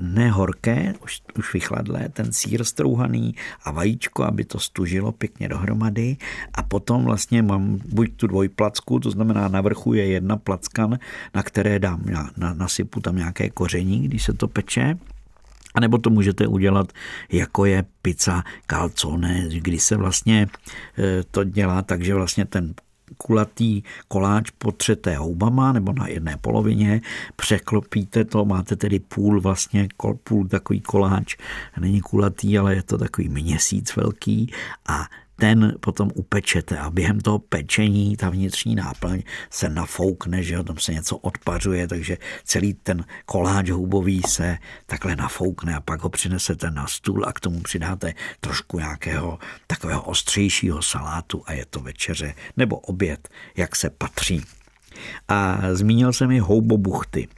ne 0.00 0.30
horké, 0.30 0.94
už, 1.04 1.22
už 1.38 1.54
vychladlé, 1.54 2.08
ten 2.08 2.32
sír 2.32 2.64
strouhaný 2.64 3.34
a 3.64 3.70
vajíčko, 3.70 4.24
aby 4.24 4.44
to 4.44 4.58
stužilo 4.58 5.12
pěkně 5.12 5.48
dohromady. 5.48 6.16
A 6.54 6.62
potom 6.62 7.04
vlastně 7.04 7.42
mám 7.42 7.78
buď 7.84 8.16
tu 8.16 8.26
dvojplacku, 8.26 9.00
to 9.00 9.10
znamená 9.10 9.48
na 9.48 9.60
vrchu 9.60 9.94
je 9.94 10.06
jedna 10.06 10.36
plackan, 10.36 10.98
na 11.34 11.42
které 11.42 11.78
dám, 11.78 12.02
na, 12.04 12.30
na, 12.36 12.54
nasypu 12.54 13.00
tam 13.00 13.16
nějaké 13.16 13.50
koření, 13.50 14.08
když 14.08 14.22
se 14.22 14.32
to 14.32 14.48
peče, 14.48 14.98
a 15.74 15.80
nebo 15.80 15.98
to 15.98 16.10
můžete 16.10 16.46
udělat, 16.46 16.92
jako 17.32 17.64
je 17.64 17.84
pizza 18.02 18.42
calzone, 18.66 19.48
kdy 19.48 19.78
se 19.78 19.96
vlastně 19.96 20.48
eh, 20.98 21.22
to 21.30 21.44
dělá 21.44 21.82
tak, 21.82 22.04
že 22.04 22.14
vlastně 22.14 22.44
ten 22.44 22.74
kulatý 23.16 23.82
koláč 24.08 24.50
potřete 24.50 25.16
houbama 25.16 25.72
nebo 25.72 25.92
na 25.92 26.06
jedné 26.06 26.36
polovině, 26.40 27.00
překlopíte 27.36 28.24
to, 28.24 28.44
máte 28.44 28.76
tedy 28.76 28.98
půl 28.98 29.40
vlastně, 29.40 29.88
půl 30.24 30.48
takový 30.48 30.80
koláč, 30.80 31.36
není 31.80 32.00
kulatý, 32.00 32.58
ale 32.58 32.74
je 32.74 32.82
to 32.82 32.98
takový 32.98 33.28
měsíc 33.28 33.96
velký 33.96 34.52
a 34.88 35.06
ten 35.42 35.74
potom 35.80 36.10
upečete 36.14 36.78
a 36.78 36.90
během 36.90 37.20
toho 37.20 37.38
pečení 37.38 38.16
ta 38.16 38.30
vnitřní 38.30 38.74
náplň 38.74 39.22
se 39.50 39.68
nafoukne, 39.68 40.42
že 40.42 40.62
tam 40.62 40.78
se 40.78 40.94
něco 40.94 41.16
odpařuje, 41.16 41.88
takže 41.88 42.16
celý 42.44 42.74
ten 42.74 43.04
koláč 43.24 43.70
houbový 43.70 44.22
se 44.28 44.58
takhle 44.86 45.16
nafoukne 45.16 45.74
a 45.74 45.80
pak 45.80 46.02
ho 46.02 46.08
přinesete 46.08 46.70
na 46.70 46.86
stůl 46.86 47.24
a 47.26 47.32
k 47.32 47.40
tomu 47.40 47.60
přidáte 47.60 48.14
trošku 48.40 48.78
nějakého 48.78 49.38
takového 49.66 50.02
ostřejšího 50.02 50.82
salátu 50.82 51.42
a 51.46 51.52
je 51.52 51.66
to 51.66 51.80
večeře 51.80 52.34
nebo 52.56 52.76
oběd, 52.76 53.28
jak 53.56 53.76
se 53.76 53.90
patří. 53.90 54.42
A 55.28 55.58
zmínil 55.72 56.12
jsem 56.12 56.30
i 56.30 56.38
houbobuchty 56.38 57.28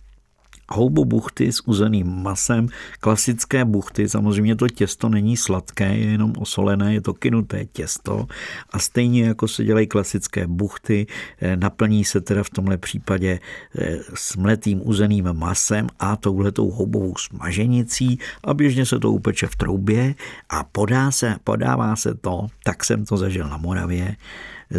houbobuchty 0.74 1.52
s 1.52 1.68
uzeným 1.68 2.06
masem, 2.22 2.68
klasické 3.00 3.64
buchty, 3.64 4.08
samozřejmě 4.08 4.56
to 4.56 4.68
těsto 4.68 5.08
není 5.08 5.36
sladké, 5.36 5.96
je 5.96 6.10
jenom 6.10 6.32
osolené, 6.38 6.94
je 6.94 7.00
to 7.00 7.14
kynuté 7.14 7.64
těsto 7.64 8.26
a 8.70 8.78
stejně 8.78 9.24
jako 9.24 9.48
se 9.48 9.64
dělají 9.64 9.86
klasické 9.86 10.46
buchty, 10.46 11.06
eh, 11.40 11.56
naplní 11.56 12.04
se 12.04 12.20
teda 12.20 12.42
v 12.42 12.50
tomhle 12.50 12.76
případě 12.76 13.40
eh, 13.78 13.98
smletým 14.14 14.80
uzeným 14.88 15.32
masem 15.32 15.86
a 15.98 16.16
touhletou 16.16 16.70
houbovou 16.70 17.14
smaženicí 17.16 18.18
a 18.44 18.54
běžně 18.54 18.86
se 18.86 18.98
to 18.98 19.12
upeče 19.12 19.46
v 19.46 19.56
troubě 19.56 20.14
a 20.50 20.64
podá 20.64 21.10
se, 21.10 21.36
podává 21.44 21.96
se 21.96 22.14
to, 22.14 22.46
tak 22.64 22.84
jsem 22.84 23.04
to 23.04 23.16
zažil 23.16 23.48
na 23.48 23.56
Moravě, 23.56 24.16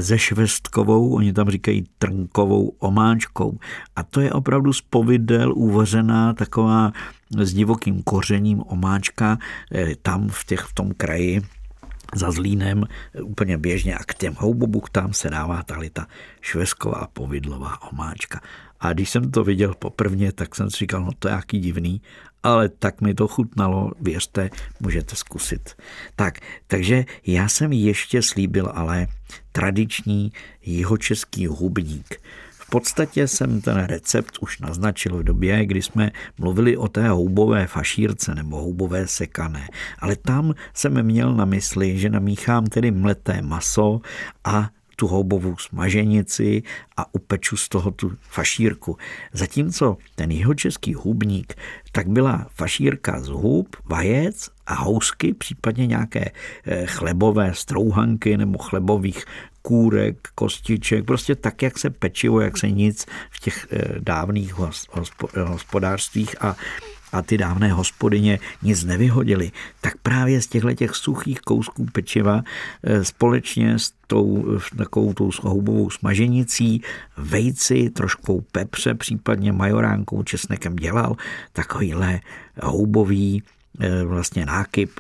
ze 0.02 0.20
švestkovou, 0.20 1.16
oni 1.16 1.34
tam 1.34 1.50
říkají 1.50 1.84
trnkovou 1.98 2.74
omáčkou. 2.80 3.58
A 3.96 4.04
to 4.04 4.22
je 4.22 4.34
opravdu 4.34 4.74
z 4.74 4.82
povidel 4.82 5.54
uvařená 5.56 6.34
taková 6.34 6.92
s 7.38 7.54
divokým 7.54 8.04
kořením 8.04 8.64
omáčka 8.68 9.38
eh, 9.72 9.96
tam 10.02 10.28
v, 10.30 10.46
těch, 10.46 10.60
v 10.60 10.74
tom 10.74 10.92
kraji 10.98 11.42
za 12.16 12.32
Zlínem 12.32 12.84
úplně 13.24 13.58
běžně 13.58 13.96
a 13.96 14.04
k 14.04 14.14
těm 14.14 14.36
houbobuchtám 14.38 15.14
se 15.14 15.30
dává 15.30 15.64
tahle 15.64 15.90
ta 15.90 16.08
švestková 16.42 17.08
povidlová 17.14 17.92
omáčka. 17.92 18.42
A 18.80 18.94
když 18.94 19.10
jsem 19.10 19.32
to 19.32 19.44
viděl 19.44 19.74
poprvně, 19.80 20.32
tak 20.32 20.56
jsem 20.56 20.70
si 20.70 20.78
říkal, 20.78 21.02
no 21.02 21.12
to 21.20 21.28
je 21.28 21.34
jaký 21.34 21.60
divný, 21.60 22.02
ale 22.44 22.70
tak 22.70 23.02
mi 23.02 23.14
to 23.14 23.28
chutnalo, 23.28 23.92
věřte, 24.02 24.50
můžete 24.80 25.16
zkusit. 25.16 25.76
Tak, 26.16 26.40
takže 26.68 27.06
já 27.28 27.48
jsem 27.50 27.74
ještě 27.74 28.22
slíbil 28.22 28.72
ale 28.74 29.08
tradiční 29.52 30.32
jihočeský 30.62 31.48
hubník 31.48 32.22
v 32.66 32.70
podstatě 32.70 33.28
jsem 33.28 33.62
ten 33.62 33.78
recept 33.78 34.38
už 34.42 34.60
naznačil 34.60 35.18
v 35.18 35.24
době, 35.24 35.66
kdy 35.66 35.82
jsme 35.82 36.12
mluvili 36.38 36.78
o 36.78 36.88
té 36.88 37.10
houbové 37.10 37.68
fašírce 37.68 38.36
nebo 38.36 38.58
houbové 38.58 39.08
sekané. 39.08 39.68
Ale 40.00 40.16
tam 40.16 40.54
jsem 40.74 41.04
měl 41.04 41.36
na 41.36 41.46
mysli, 41.46 41.98
že 41.98 42.10
namíchám 42.10 42.66
tedy 42.66 42.92
mleté 42.92 43.42
maso 43.42 44.02
a 44.44 44.70
tu 44.96 45.08
houbovou 45.08 45.58
smaženici 45.58 46.64
a 46.98 47.16
upeču 47.16 47.58
z 47.58 47.70
toho 47.70 47.92
tu 47.92 48.12
fašírku. 48.22 48.98
Zatímco 49.34 49.98
ten 50.16 50.32
jeho 50.32 50.54
český 50.54 50.94
hubník, 50.94 51.54
tak 51.92 52.08
byla 52.08 52.48
fašírka 52.50 53.20
z 53.20 53.28
hub, 53.28 53.76
vajec 53.86 54.50
a 54.68 54.74
housky, 54.74 55.34
případně 55.34 55.88
nějaké 55.88 56.32
eh, 56.66 56.86
chlebové 56.86 57.54
strouhanky 57.54 58.38
nebo 58.38 58.58
chlebových 58.58 59.26
kůrek, 59.66 60.30
kostiček, 60.36 61.06
prostě 61.06 61.36
tak, 61.36 61.62
jak 61.62 61.80
se 61.80 61.90
pečivo, 61.90 62.42
jak 62.42 62.58
se 62.58 62.70
nic 62.70 63.06
v 63.32 63.40
těch 63.40 63.68
eh, 63.72 63.82
dávných 64.00 64.54
hospodářstvích 65.34 66.44
a 66.44 66.56
a 67.14 67.22
ty 67.22 67.38
dávné 67.38 67.72
hospodyně 67.72 68.40
nic 68.62 68.84
nevyhodili, 68.84 69.52
tak 69.82 69.94
právě 70.04 70.42
z 70.42 70.48
těchto 70.48 70.74
těch 70.74 70.96
suchých 70.96 71.40
kousků 71.40 71.86
pečiva 71.86 72.44
eh, 72.84 73.06
společně 73.06 73.80
s 73.80 73.94
tou 74.08 74.60
takovou 74.78 75.14
tou 75.14 75.30
houbovou 75.42 75.90
smaženicí, 75.90 76.82
vejci, 77.18 77.90
troškou 77.90 78.42
pepře, 78.52 78.94
případně 78.94 79.52
majoránkou, 79.52 80.24
česnekem 80.24 80.76
dělal 80.76 81.16
takovýhle 81.54 82.20
houbový 82.62 83.44
eh, 83.80 84.04
vlastně 84.04 84.46
nákyp 84.46 84.92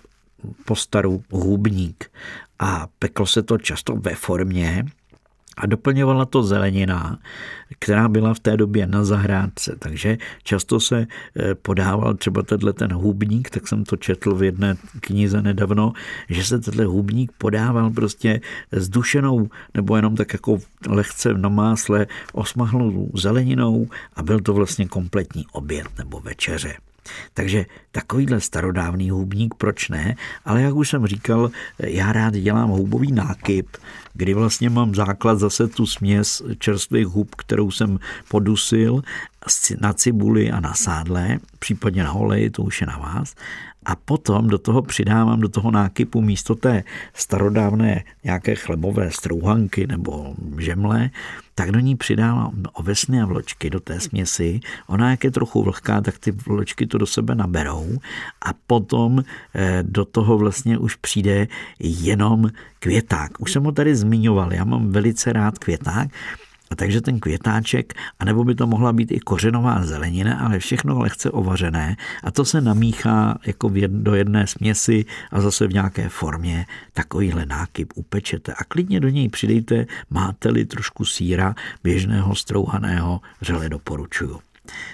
postaru 0.65 1.23
hubník. 1.31 2.11
A 2.59 2.87
peklo 2.99 3.25
se 3.25 3.43
to 3.43 3.57
často 3.57 3.95
ve 3.95 4.15
formě, 4.15 4.85
a 5.57 5.65
doplňovala 5.65 6.25
to 6.25 6.43
zelenina, 6.43 7.19
která 7.79 8.07
byla 8.07 8.33
v 8.33 8.39
té 8.39 8.57
době 8.57 8.87
na 8.87 9.03
zahrádce, 9.03 9.75
takže 9.79 10.17
často 10.43 10.79
se 10.79 11.07
eh, 11.35 11.55
podával 11.55 12.13
třeba 12.13 12.41
tenhle 12.43 12.73
ten 12.73 12.93
hubník, 12.93 13.49
tak 13.49 13.67
jsem 13.67 13.83
to 13.83 13.95
četl 13.95 14.35
v 14.35 14.43
jedné 14.43 14.75
knize 14.99 15.41
nedávno, 15.41 15.93
že 16.29 16.43
se 16.43 16.59
tenhle 16.59 16.85
hubník 16.85 17.31
podával 17.37 17.89
prostě 17.89 18.41
s 18.71 18.89
dušenou 18.89 19.49
nebo 19.73 19.95
jenom 19.95 20.15
tak 20.15 20.33
jako 20.33 20.57
lehce 20.87 21.33
na 21.33 21.49
másle 21.49 22.07
osmahlou 22.33 23.09
zeleninou 23.13 23.87
a 24.15 24.23
byl 24.23 24.39
to 24.39 24.53
vlastně 24.53 24.87
kompletní 24.87 25.45
oběd 25.51 25.87
nebo 25.97 26.19
večeře. 26.19 26.75
Takže 27.33 27.65
takovýhle 27.91 28.41
starodávný 28.41 29.09
hubník, 29.09 29.53
proč 29.55 29.89
ne? 29.89 30.15
Ale 30.45 30.61
jak 30.61 30.75
už 30.75 30.89
jsem 30.89 31.07
říkal, 31.07 31.51
já 31.79 32.11
rád 32.11 32.33
dělám 32.33 32.69
houbový 32.69 33.11
nákyp, 33.11 33.77
kdy 34.13 34.33
vlastně 34.33 34.69
mám 34.69 34.95
základ 34.95 35.39
zase 35.39 35.67
tu 35.67 35.85
směs 35.85 36.41
čerstvých 36.59 37.07
hub, 37.07 37.35
kterou 37.35 37.71
jsem 37.71 37.99
podusil 38.29 39.01
na 39.81 39.93
cibuli 39.93 40.51
a 40.51 40.59
na 40.59 40.73
sádle, 40.73 41.39
případně 41.59 42.03
na 42.03 42.13
oleji, 42.13 42.49
to 42.49 42.63
už 42.63 42.81
je 42.81 42.87
na 42.87 42.97
vás 42.97 43.35
a 43.85 43.95
potom 43.95 44.47
do 44.47 44.57
toho 44.57 44.81
přidávám 44.81 45.39
do 45.39 45.49
toho 45.49 45.71
nákypu 45.71 46.21
místo 46.21 46.55
té 46.55 46.83
starodávné 47.13 48.03
nějaké 48.23 48.55
chlebové 48.55 49.11
strouhanky 49.11 49.87
nebo 49.87 50.35
žemle, 50.57 51.09
tak 51.55 51.71
do 51.71 51.79
ní 51.79 51.95
přidávám 51.95 52.63
ovesné 52.73 53.23
a 53.23 53.25
vločky 53.25 53.69
do 53.69 53.79
té 53.79 53.99
směsi. 53.99 54.59
Ona 54.87 55.09
jak 55.09 55.23
je 55.23 55.31
trochu 55.31 55.63
vlhká, 55.63 56.01
tak 56.01 56.19
ty 56.19 56.31
vločky 56.31 56.87
to 56.87 56.97
do 56.97 57.05
sebe 57.05 57.35
naberou 57.35 57.97
a 58.41 58.49
potom 58.67 59.23
eh, 59.55 59.83
do 59.83 60.05
toho 60.05 60.37
vlastně 60.37 60.77
už 60.77 60.95
přijde 60.95 61.47
jenom 61.79 62.49
květák. 62.79 63.41
Už 63.41 63.51
jsem 63.51 63.63
ho 63.63 63.71
tady 63.71 63.95
zmiňoval, 63.95 64.53
já 64.53 64.63
mám 64.63 64.91
velice 64.91 65.33
rád 65.33 65.59
květák, 65.59 66.09
takže 66.75 67.01
ten 67.01 67.19
květáček, 67.19 67.93
anebo 68.19 68.43
by 68.43 68.55
to 68.55 68.67
mohla 68.67 68.93
být 68.93 69.11
i 69.11 69.19
kořenová 69.19 69.85
zelenina, 69.85 70.39
ale 70.39 70.59
všechno 70.59 70.99
lehce 70.99 71.31
ovařené 71.31 71.95
a 72.23 72.31
to 72.31 72.45
se 72.45 72.61
namíchá 72.61 73.37
jako 73.45 73.71
do 73.87 74.15
jedné 74.15 74.47
směsi 74.47 75.05
a 75.31 75.41
zase 75.41 75.67
v 75.67 75.73
nějaké 75.73 76.09
formě 76.09 76.65
takovýhle 76.93 77.45
nákyp 77.45 77.93
upečete 77.95 78.53
a 78.53 78.63
klidně 78.63 78.99
do 78.99 79.09
něj 79.09 79.29
přidejte, 79.29 79.85
máte-li 80.09 80.65
trošku 80.65 81.05
síra 81.05 81.55
běžného 81.83 82.35
strouhaného, 82.35 83.21
vřele 83.41 83.69
doporučuju. 83.69 84.44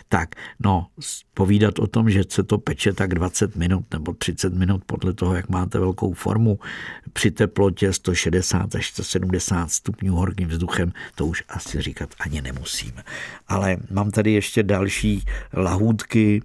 Tak, 0.10 0.36
no, 0.60 0.88
povídat 1.34 1.80
o 1.80 1.88
tom, 1.88 2.10
že 2.10 2.24
se 2.30 2.44
to 2.44 2.58
peče 2.58 2.94
tak 2.94 3.14
20 3.14 3.56
minut 3.56 3.86
nebo 3.92 4.14
30 4.14 4.54
minut 4.54 4.84
podle 4.86 5.14
toho, 5.14 5.36
jak 5.36 5.50
máte 5.50 5.80
velkou 5.80 6.14
formu 6.14 6.60
při 7.14 7.32
teplotě 7.32 7.94
160 7.94 8.76
až 8.76 8.90
170 8.90 9.72
stupňů 9.72 10.16
horkým 10.16 10.48
vzduchem, 10.48 10.94
to 11.16 11.26
už 11.26 11.44
asi 11.50 11.82
říkat 11.82 12.10
ani 12.20 12.42
nemusím. 12.42 12.94
Ale 13.48 13.78
mám 13.92 14.12
tady 14.12 14.32
ještě 14.32 14.64
další 14.64 15.26
lahůdky, 15.54 16.42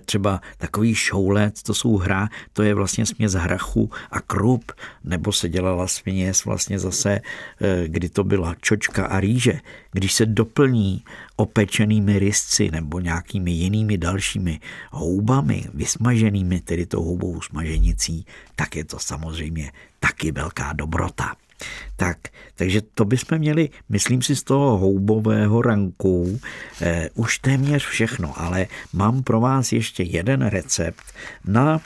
třeba 0.00 0.40
takový 0.58 0.94
šoulec, 0.94 1.62
to 1.62 1.74
jsou 1.74 1.96
hra, 1.96 2.28
to 2.52 2.62
je 2.62 2.74
vlastně 2.74 3.06
směs 3.06 3.32
hrachu 3.32 3.90
a 4.10 4.20
krup, 4.20 4.72
nebo 5.04 5.32
se 5.32 5.48
dělala 5.48 5.86
směs 5.86 6.44
vlastně 6.44 6.78
zase, 6.78 7.20
eh, 7.60 7.88
kdy 7.88 8.08
to 8.08 8.24
byla 8.24 8.54
čočka 8.60 9.06
a 9.06 9.20
rýže. 9.20 9.60
Když 9.92 10.12
se 10.14 10.26
doplní 10.26 11.04
opečenými 11.36 12.18
rysci 12.18 12.70
nebo 12.70 13.00
nějakými 13.00 13.50
jinými 13.50 13.98
dalšími 13.98 14.60
houbami, 14.90 15.64
vysmaženými, 15.74 16.60
tedy 16.60 16.86
tou 16.86 17.02
houbou 17.02 17.40
smaženicí, 17.40 18.26
tak 18.56 18.76
je 18.76 18.84
to 18.84 18.98
samozřejmě 18.98 19.72
taky 20.00 20.32
velká 20.32 20.72
dobrota. 20.72 21.43
Tak, 21.96 22.18
takže 22.54 22.80
to 22.94 23.04
bychom 23.04 23.38
měli, 23.38 23.68
myslím 23.88 24.22
si, 24.22 24.36
z 24.36 24.42
toho 24.42 24.78
houbového 24.78 25.62
ranku 25.62 26.40
eh, 26.80 27.08
už 27.14 27.38
téměř 27.38 27.86
všechno, 27.86 28.40
ale 28.40 28.66
mám 28.92 29.22
pro 29.22 29.40
vás 29.40 29.72
ještě 29.72 30.02
jeden 30.02 30.46
recept 30.46 31.04
na 31.44 31.80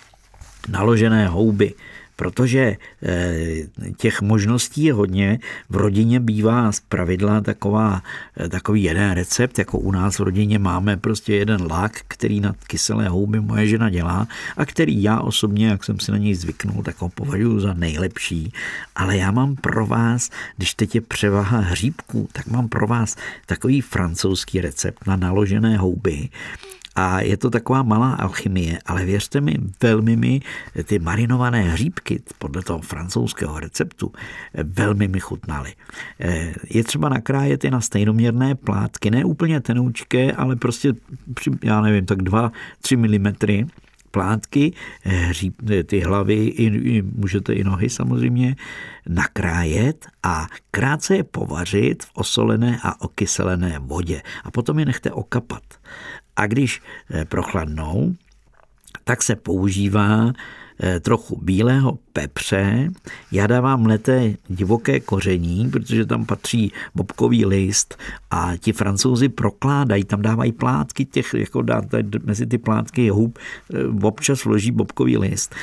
naložené 0.69 1.29
houby 1.29 1.75
protože 2.19 2.77
eh, 3.03 3.55
těch 3.97 4.23
možností 4.23 4.85
je 4.85 4.93
hodně. 4.93 5.39
V 5.71 5.77
rodině 5.77 6.21
bývá 6.21 6.73
z 6.73 6.81
pravidla 6.81 7.41
taková, 7.41 8.03
eh, 8.37 8.49
takový 8.49 8.83
jeden 8.83 9.11
recept, 9.11 9.59
jako 9.59 9.79
u 9.79 9.91
nás 9.93 10.19
v 10.19 10.23
rodině 10.23 10.59
máme 10.59 10.97
prostě 10.97 11.35
jeden 11.35 11.63
lák, 11.71 11.93
který 12.09 12.41
na 12.41 12.55
kyselé 12.67 13.09
houby 13.09 13.41
moje 13.41 13.67
žena 13.67 13.91
dělá 13.91 14.29
a 14.57 14.67
který 14.67 15.03
já 15.03 15.21
osobně, 15.21 15.67
jak 15.69 15.85
jsem 15.85 16.01
si 16.01 16.11
na 16.11 16.19
něj 16.19 16.35
zvyknul, 16.35 16.83
tak 16.83 17.01
ho 17.01 17.09
považuji 17.09 17.61
za 17.61 17.75
nejlepší. 17.75 18.53
Ale 18.95 19.17
já 19.17 19.31
mám 19.31 19.57
pro 19.57 19.87
vás, 19.87 20.31
když 20.57 20.75
teď 20.75 20.95
je 20.95 21.01
převaha 21.01 21.59
hříbků, 21.59 22.29
tak 22.33 22.47
mám 22.47 22.69
pro 22.69 22.87
vás 22.87 23.17
takový 23.47 23.81
francouzský 23.81 24.61
recept 24.61 25.07
na 25.07 25.17
naložené 25.17 25.77
houby, 25.77 26.29
a 26.99 27.21
je 27.21 27.37
to 27.37 27.51
taková 27.51 27.83
malá 27.83 28.13
alchymie, 28.13 28.79
ale 28.87 29.05
věřte 29.05 29.41
mi, 29.41 29.55
velmi 29.83 30.17
mi 30.17 30.41
ty 30.85 30.99
marinované 30.99 31.63
hříbky 31.63 32.23
podle 32.39 32.63
toho 32.63 32.79
francouzského 32.79 33.61
receptu 33.61 34.13
velmi 34.55 35.09
mi 35.09 35.21
chutnaly. 35.21 35.75
Eh, 36.21 36.55
je 36.71 36.85
třeba 36.85 37.09
nakrájet 37.09 37.65
je 37.65 37.71
na 37.71 37.81
stejnoměrné 37.81 38.55
plátky, 38.55 39.11
ne 39.11 39.25
úplně 39.25 39.61
tenoučké, 39.61 40.33
ale 40.33 40.57
prostě, 40.57 40.93
já 41.63 41.81
nevím, 41.81 42.07
tak 42.07 42.23
2-3 42.23 42.97
mm 42.97 43.69
plátky, 44.11 44.73
eh, 45.05 45.11
hříb, 45.11 45.55
eh, 45.71 45.85
ty 45.85 46.01
hlavy, 46.01 46.35
i, 46.35 46.65
i, 46.67 47.03
můžete 47.03 47.53
i 47.53 47.65
nohy 47.65 47.91
samozřejmě, 47.91 48.57
nakrájet 49.09 50.07
a 50.23 50.47
krátce 50.71 51.17
je 51.17 51.25
povařit 51.25 52.03
v 52.03 52.11
osolené 52.15 52.79
a 52.83 53.01
okyselené 53.01 53.79
vodě 53.79 54.23
a 54.45 54.51
potom 54.51 54.79
je 54.79 54.85
nechte 54.85 55.11
okapat 55.13 55.63
a 56.38 56.46
když 56.46 56.83
eh, 57.11 57.24
prochladnou, 57.24 58.14
tak 59.05 59.22
se 59.22 59.37
používá 59.37 60.33
eh, 60.81 61.01
trochu 61.01 61.40
bílého 61.42 61.98
pepře. 62.12 62.90
Já 63.33 63.46
dávám 63.46 63.87
leté 63.87 64.35
divoké 64.48 65.01
koření, 65.01 65.70
protože 65.70 66.07
tam 66.07 66.27
patří 66.27 66.72
bobkový 66.94 67.46
list 67.46 67.98
a 68.31 68.57
ti 68.57 68.72
francouzi 68.72 69.29
prokládají, 69.29 70.05
tam 70.05 70.22
dávají 70.22 70.53
plátky 70.53 71.05
těch, 71.05 71.35
jako 71.35 71.62
dáte 71.62 72.03
mezi 72.24 72.46
ty 72.46 72.59
plátky 72.59 73.11
hub, 73.11 73.38
eh, 73.74 74.07
občas 74.07 74.44
vloží 74.44 74.70
bobkový 74.70 75.18
list 75.18 75.55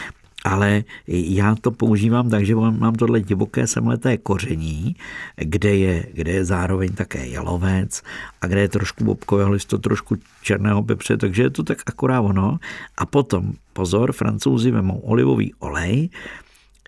ale 0.45 0.84
já 1.08 1.55
to 1.55 1.71
používám 1.71 2.29
tak, 2.29 2.45
že 2.45 2.55
mám 2.55 2.93
tohle 2.93 3.21
divoké 3.21 3.67
semleté 3.67 4.17
koření, 4.17 4.95
kde 5.36 5.75
je, 5.75 6.05
kde 6.13 6.31
je 6.31 6.45
zároveň 6.45 6.93
také 6.93 7.27
jalovec 7.27 8.01
a 8.41 8.47
kde 8.47 8.62
je 8.62 8.69
trošku 8.69 9.03
bobkového 9.03 9.51
listu, 9.51 9.77
trošku 9.77 10.15
černého 10.41 10.84
pepře, 10.84 11.17
takže 11.17 11.43
je 11.43 11.49
to 11.49 11.63
tak 11.63 11.81
akorát 11.86 12.21
ono. 12.21 12.62
A 12.97 13.05
potom, 13.05 13.53
pozor, 13.73 14.13
francouzi 14.13 14.71
vemou 14.71 14.99
olivový 14.99 15.53
olej, 15.60 16.10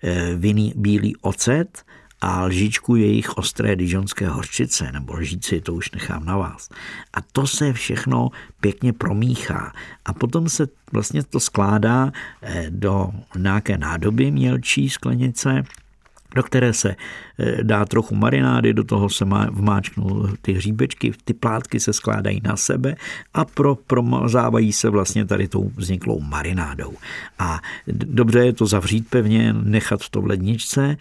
eh, 0.02 0.34
vinný 0.38 0.72
bílý 0.76 1.16
ocet, 1.26 1.82
a 2.20 2.44
lžičku 2.44 2.96
jejich 2.96 3.38
ostré 3.38 3.76
dižonské 3.76 4.28
hořčice, 4.28 4.92
nebo 4.92 5.14
lžíci, 5.14 5.60
to 5.60 5.74
už 5.74 5.90
nechám 5.90 6.24
na 6.24 6.36
vás. 6.36 6.68
A 7.14 7.20
to 7.32 7.46
se 7.46 7.72
všechno 7.72 8.28
pěkně 8.60 8.92
promíchá. 8.92 9.72
A 10.04 10.12
potom 10.12 10.48
se 10.48 10.68
vlastně 10.92 11.22
to 11.22 11.40
skládá 11.40 12.12
eh, 12.42 12.66
do 12.70 13.10
nějaké 13.36 13.78
nádoby 13.78 14.30
mělčí 14.30 14.90
sklenice, 14.90 15.64
do 16.34 16.42
které 16.42 16.72
se 16.72 16.96
eh, 17.38 17.64
dá 17.64 17.84
trochu 17.84 18.14
marinády, 18.14 18.74
do 18.74 18.84
toho 18.84 19.08
se 19.08 19.24
má, 19.24 19.46
vmáčknou 19.50 20.28
ty 20.42 20.52
hříbečky, 20.52 21.12
ty 21.24 21.34
plátky 21.34 21.80
se 21.80 21.92
skládají 21.92 22.40
na 22.44 22.56
sebe 22.56 22.96
a 23.34 23.44
pro, 23.44 23.74
promazávají 23.74 24.72
se 24.72 24.90
vlastně 24.90 25.24
tady 25.24 25.48
tou 25.48 25.72
vzniklou 25.76 26.20
marinádou. 26.20 26.94
A 27.38 27.60
dobře 27.86 28.38
je 28.46 28.52
to 28.52 28.66
zavřít 28.66 29.08
pevně, 29.08 29.52
nechat 29.52 30.08
to 30.08 30.20
v 30.20 30.26
ledničce 30.26 30.96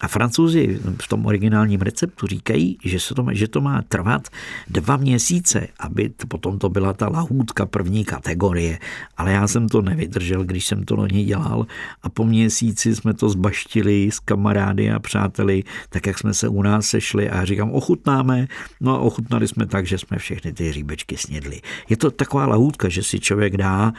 a 0.00 0.08
francouzi 0.08 0.80
v 1.02 1.08
tom 1.08 1.26
originálním 1.26 1.80
receptu 1.80 2.26
říkají, 2.26 2.78
že, 2.84 3.00
se 3.00 3.14
to, 3.14 3.26
že 3.32 3.48
to 3.48 3.60
má 3.60 3.82
trvat 3.82 4.28
dva 4.68 4.96
měsíce, 4.96 5.68
aby 5.80 6.08
to, 6.08 6.26
potom 6.26 6.58
to 6.58 6.68
byla 6.68 6.92
ta 6.92 7.08
lahůdka 7.08 7.66
první 7.66 8.04
kategorie. 8.04 8.78
Ale 9.16 9.32
já 9.32 9.48
jsem 9.48 9.68
to 9.68 9.82
nevydržel, 9.82 10.44
když 10.44 10.66
jsem 10.66 10.84
to 10.84 10.96
loni 10.96 11.24
dělal 11.24 11.66
a 12.02 12.08
po 12.08 12.24
měsíci 12.24 12.96
jsme 12.96 13.14
to 13.14 13.28
zbaštili 13.28 14.10
s 14.12 14.18
kamarády 14.18 14.90
a 14.90 14.98
přáteli, 14.98 15.64
tak 15.88 16.06
jak 16.06 16.18
jsme 16.18 16.34
se 16.34 16.48
u 16.48 16.62
nás 16.62 16.86
sešli 16.86 17.30
a 17.30 17.44
říkám, 17.44 17.70
ochutnáme. 17.70 18.46
No 18.80 18.94
a 18.94 18.98
ochutnali 18.98 19.48
jsme 19.48 19.66
tak, 19.66 19.86
že 19.86 19.98
jsme 19.98 20.18
všechny 20.18 20.52
ty 20.52 20.68
hříbečky 20.68 21.16
snědli. 21.16 21.60
Je 21.88 21.96
to 21.96 22.10
taková 22.10 22.46
lahůdka, 22.46 22.88
že 22.88 23.02
si 23.02 23.20
člověk 23.20 23.56
dá 23.56 23.92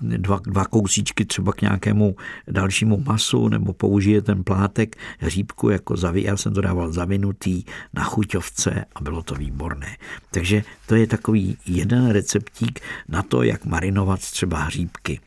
dva, 0.00 0.40
dva 0.46 0.64
kousíčky 0.64 1.24
třeba 1.24 1.52
k 1.52 1.62
nějakému 1.62 2.16
dalšímu 2.48 3.02
masu 3.06 3.48
nebo 3.48 3.72
použije 3.72 4.22
ten 4.22 4.44
plátek 4.44 4.96
hříbku 5.18 5.70
jako 5.70 5.96
zavi, 5.96 6.22
já 6.22 6.36
jsem 6.36 6.54
to 6.54 6.60
dával 6.60 6.92
zavinutý 6.92 7.64
na 7.94 8.04
chuťovce 8.04 8.84
a 8.94 9.00
bylo 9.00 9.22
to 9.22 9.34
výborné. 9.34 9.96
Takže 10.30 10.62
to 10.86 10.94
je 10.94 11.06
takový 11.06 11.58
jeden 11.66 12.10
receptík 12.10 12.80
na 13.08 13.22
to, 13.22 13.42
jak 13.42 13.64
marinovat 13.64 14.20
třeba 14.20 14.58
hříbky. 14.58 15.20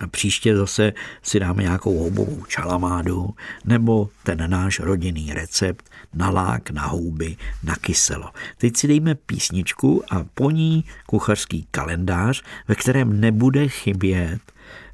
A 0.00 0.06
příště 0.06 0.56
zase 0.56 0.92
si 1.22 1.40
dáme 1.40 1.62
nějakou 1.62 1.98
houbovou 1.98 2.44
čalamádu 2.44 3.34
nebo 3.64 4.08
ten 4.22 4.50
náš 4.50 4.80
rodinný 4.80 5.32
recept 5.32 5.90
na 6.14 6.30
lák, 6.30 6.70
na 6.70 6.86
houby, 6.86 7.36
na 7.64 7.76
kyselo. 7.76 8.30
Teď 8.58 8.76
si 8.76 8.88
dejme 8.88 9.14
písničku 9.14 10.02
a 10.10 10.24
po 10.34 10.50
ní 10.50 10.84
kuchařský 11.06 11.66
kalendář, 11.70 12.42
ve 12.68 12.74
kterém 12.74 13.20
nebude 13.20 13.68
chybět 13.68 14.40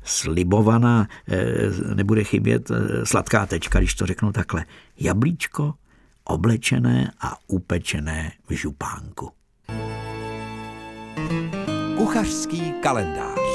slibovaná, 0.05 1.09
eh, 1.29 1.95
nebude 1.95 2.25
chybět 2.25 2.71
eh, 2.71 3.07
sladká 3.07 3.47
tečka, 3.47 3.79
když 3.79 3.95
to 3.95 4.07
řeknu 4.07 4.33
takhle. 4.33 4.65
Jablíčko 4.99 5.75
oblečené 6.25 7.13
a 7.21 7.37
upečené 7.47 8.33
v 8.49 8.53
župánku. 8.53 9.31
Kuchařský 11.97 12.73
kalendář 12.83 13.46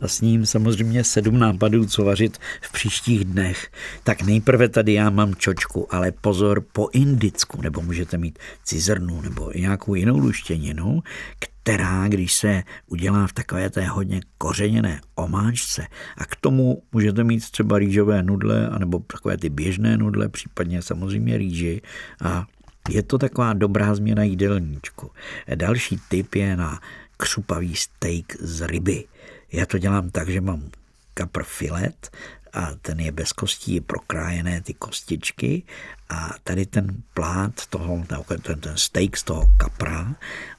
a 0.00 0.08
s 0.08 0.20
ním 0.20 0.46
samozřejmě 0.46 1.04
sedm 1.04 1.38
nápadů, 1.38 1.86
co 1.86 2.04
vařit 2.04 2.38
v 2.62 2.72
příštích 2.72 3.24
dnech. 3.24 3.70
Tak 4.04 4.22
nejprve 4.22 4.68
tady 4.68 4.92
já 4.92 5.10
mám 5.10 5.34
čočku, 5.34 5.94
ale 5.94 6.12
pozor 6.12 6.64
po 6.72 6.88
indicku, 6.92 7.62
nebo 7.62 7.82
můžete 7.82 8.18
mít 8.18 8.38
cizrnu 8.64 9.20
nebo 9.20 9.52
nějakou 9.54 9.94
jinou 9.94 10.18
luštěninu, 10.18 11.02
která, 11.38 12.08
když 12.08 12.34
se 12.34 12.62
udělá 12.86 13.26
v 13.26 13.32
takové 13.32 13.70
té 13.70 13.86
hodně 13.86 14.20
kořeněné 14.38 15.00
omáčce 15.14 15.86
a 16.16 16.24
k 16.24 16.36
tomu 16.36 16.82
můžete 16.92 17.24
mít 17.24 17.50
třeba 17.50 17.78
rýžové 17.78 18.22
nudle, 18.22 18.68
anebo 18.68 18.98
takové 18.98 19.36
ty 19.36 19.48
běžné 19.48 19.96
nudle, 19.96 20.28
případně 20.28 20.82
samozřejmě 20.82 21.38
rýži 21.38 21.82
a 22.24 22.46
je 22.90 23.02
to 23.02 23.18
taková 23.18 23.52
dobrá 23.52 23.94
změna 23.94 24.22
jídelníčku. 24.22 25.10
Další 25.54 26.00
tip 26.08 26.34
je 26.34 26.56
na 26.56 26.80
křupavý 27.16 27.76
steak 27.76 28.36
z 28.40 28.66
ryby. 28.66 29.04
Já 29.52 29.66
to 29.66 29.78
dělám 29.78 30.10
tak, 30.10 30.28
že 30.28 30.40
mám 30.40 30.70
kapr 31.14 31.44
filet 31.44 32.10
a 32.52 32.70
ten 32.82 33.00
je 33.00 33.12
bez 33.12 33.32
kostí, 33.32 33.74
je 33.74 33.80
prokrájené 33.80 34.60
ty 34.60 34.74
kostičky 34.74 35.62
a 36.08 36.30
tady 36.44 36.66
ten 36.66 37.02
plát 37.14 37.66
toho, 37.66 38.04
ten, 38.42 38.60
ten 38.60 38.76
steak 38.76 39.16
z 39.16 39.22
toho 39.22 39.50
kapra 39.56 40.14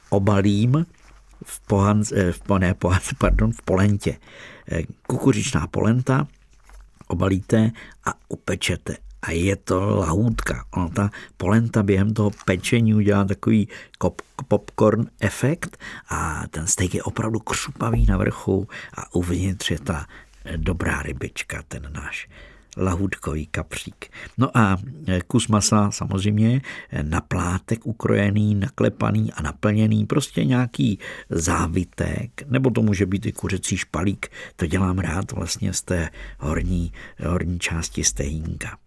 obalím 0.10 0.86
v, 1.46 1.60
pohan, 1.60 2.04
eh, 2.16 2.32
v, 2.32 2.60
ne, 2.60 2.74
pohan, 2.74 3.00
pardon, 3.18 3.52
v 3.52 3.62
polentě. 3.62 4.18
Eh, 4.72 4.84
kukuřičná 5.08 5.68
polenta 5.68 6.28
obalíte 7.08 7.72
a 8.06 8.14
upečete 8.28 8.98
a 9.22 9.32
je 9.32 9.56
to 9.56 9.96
lahůdka. 9.96 10.66
Ono 10.72 10.90
ta 10.90 11.10
polenta 11.38 11.84
během 11.84 12.14
toho 12.14 12.32
pečení 12.46 12.94
udělá 12.96 13.26
takový 13.26 13.68
kop, 13.98 14.22
popcorn 14.48 15.06
efekt 15.20 15.78
a 16.10 16.44
ten 16.50 16.68
steak 16.68 16.96
je 16.96 17.04
opravdu 17.04 17.40
křupavý 17.40 18.06
na 18.06 18.18
vrchu 18.18 18.68
a 18.98 19.16
uvnitř 19.16 19.72
je 19.72 19.80
ta 19.80 20.06
dobrá 20.58 21.02
rybička, 21.02 21.64
ten 21.68 21.90
náš 21.94 22.30
lahůdkový 22.78 23.46
kapřík. 23.46 24.06
No 24.38 24.58
a 24.58 24.78
kus 25.28 25.48
masa 25.48 25.92
samozřejmě 25.92 26.62
na 27.02 27.22
plátek 27.22 27.86
ukrojený, 27.86 28.56
naklepaný 28.56 29.34
a 29.34 29.42
naplněný, 29.42 30.06
prostě 30.06 30.46
nějaký 30.46 31.00
závitek, 31.30 32.32
nebo 32.48 32.70
to 32.70 32.82
může 32.82 33.06
být 33.06 33.26
i 33.26 33.32
kuřecí 33.32 33.78
špalík, 33.78 34.32
to 34.56 34.66
dělám 34.68 35.00
rád 35.00 35.32
vlastně 35.32 35.74
z 35.74 35.82
té 35.82 36.10
horní, 36.40 36.94
horní 37.28 37.60
části 37.60 38.04
stehínka. 38.04 38.78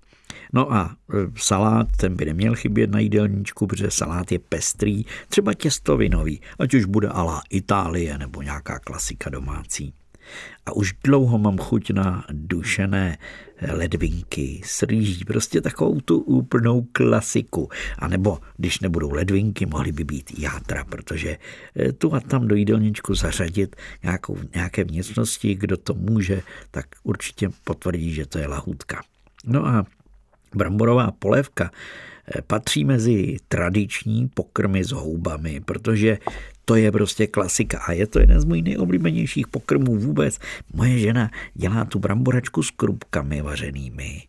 No 0.53 0.73
a 0.73 0.97
e, 1.15 1.17
salát, 1.37 1.89
ten 1.97 2.17
by 2.17 2.25
neměl 2.25 2.55
chybět 2.55 2.91
na 2.91 2.99
jídelníčku, 2.99 3.67
protože 3.67 3.91
salát 3.91 4.33
je 4.33 4.39
pestrý, 4.39 5.05
třeba 5.29 5.55
těstovinový, 5.55 6.41
ať 6.59 6.75
už 6.75 6.85
bude 6.85 7.09
ala 7.09 7.43
Itálie 7.51 8.19
nebo 8.19 8.43
nějaká 8.43 8.79
klasika 8.79 9.31
domácí. 9.31 9.95
A 10.67 10.73
už 10.73 10.95
dlouho 11.05 11.39
mám 11.39 11.59
chuť 11.59 11.91
na 11.91 12.25
dušené 12.33 13.19
ledvinky 13.73 14.61
s 14.65 14.83
rýží, 14.83 15.25
prostě 15.25 15.61
takovou 15.61 16.01
tu 16.01 16.19
úplnou 16.19 16.87
klasiku. 16.93 17.69
A 17.99 18.09
nebo 18.09 18.39
když 18.57 18.81
nebudou 18.81 19.13
ledvinky, 19.13 19.67
mohly 19.67 19.93
by 19.93 20.05
být 20.05 20.39
játra, 20.39 20.85
protože 20.85 21.39
e, 21.77 21.93
tu 21.93 22.15
a 22.15 22.21
tam 22.21 22.49
do 22.49 22.55
jídelníčku 22.55 23.15
zařadit 23.15 23.77
nějakou, 24.03 24.39
nějaké 24.55 24.85
vnitřnosti, 24.85 25.55
kdo 25.55 25.77
to 25.77 25.95
může, 25.95 26.43
tak 26.71 26.87
určitě 27.03 27.49
potvrdí, 27.65 28.13
že 28.13 28.27
to 28.27 28.39
je 28.39 28.47
lahůdka. 28.47 29.03
No 29.47 29.67
a 29.67 29.87
Bramborová 30.57 31.11
polévka 31.11 31.71
eh, 31.71 32.43
patří 32.43 32.85
mezi 32.85 33.37
tradiční 33.49 34.29
pokrmy 34.29 34.85
s 34.85 34.91
houbami, 34.93 35.61
protože 35.61 36.19
to 36.65 36.77
je 36.77 36.93
prostě 36.93 37.27
klasika 37.27 37.79
a 37.79 37.93
je 37.93 38.07
to 38.07 38.19
jeden 38.19 38.41
z 38.41 38.45
mojich 38.45 38.65
nejoblíbenějších 38.65 39.49
pokrmů 39.49 39.97
vůbec. 39.97 40.39
Moje 40.73 40.99
žena 40.99 41.31
dělá 41.55 41.85
tu 41.85 41.99
bramboračku 41.99 42.63
s 42.63 42.71
krupkami 42.71 43.43
vařenými 43.43 44.23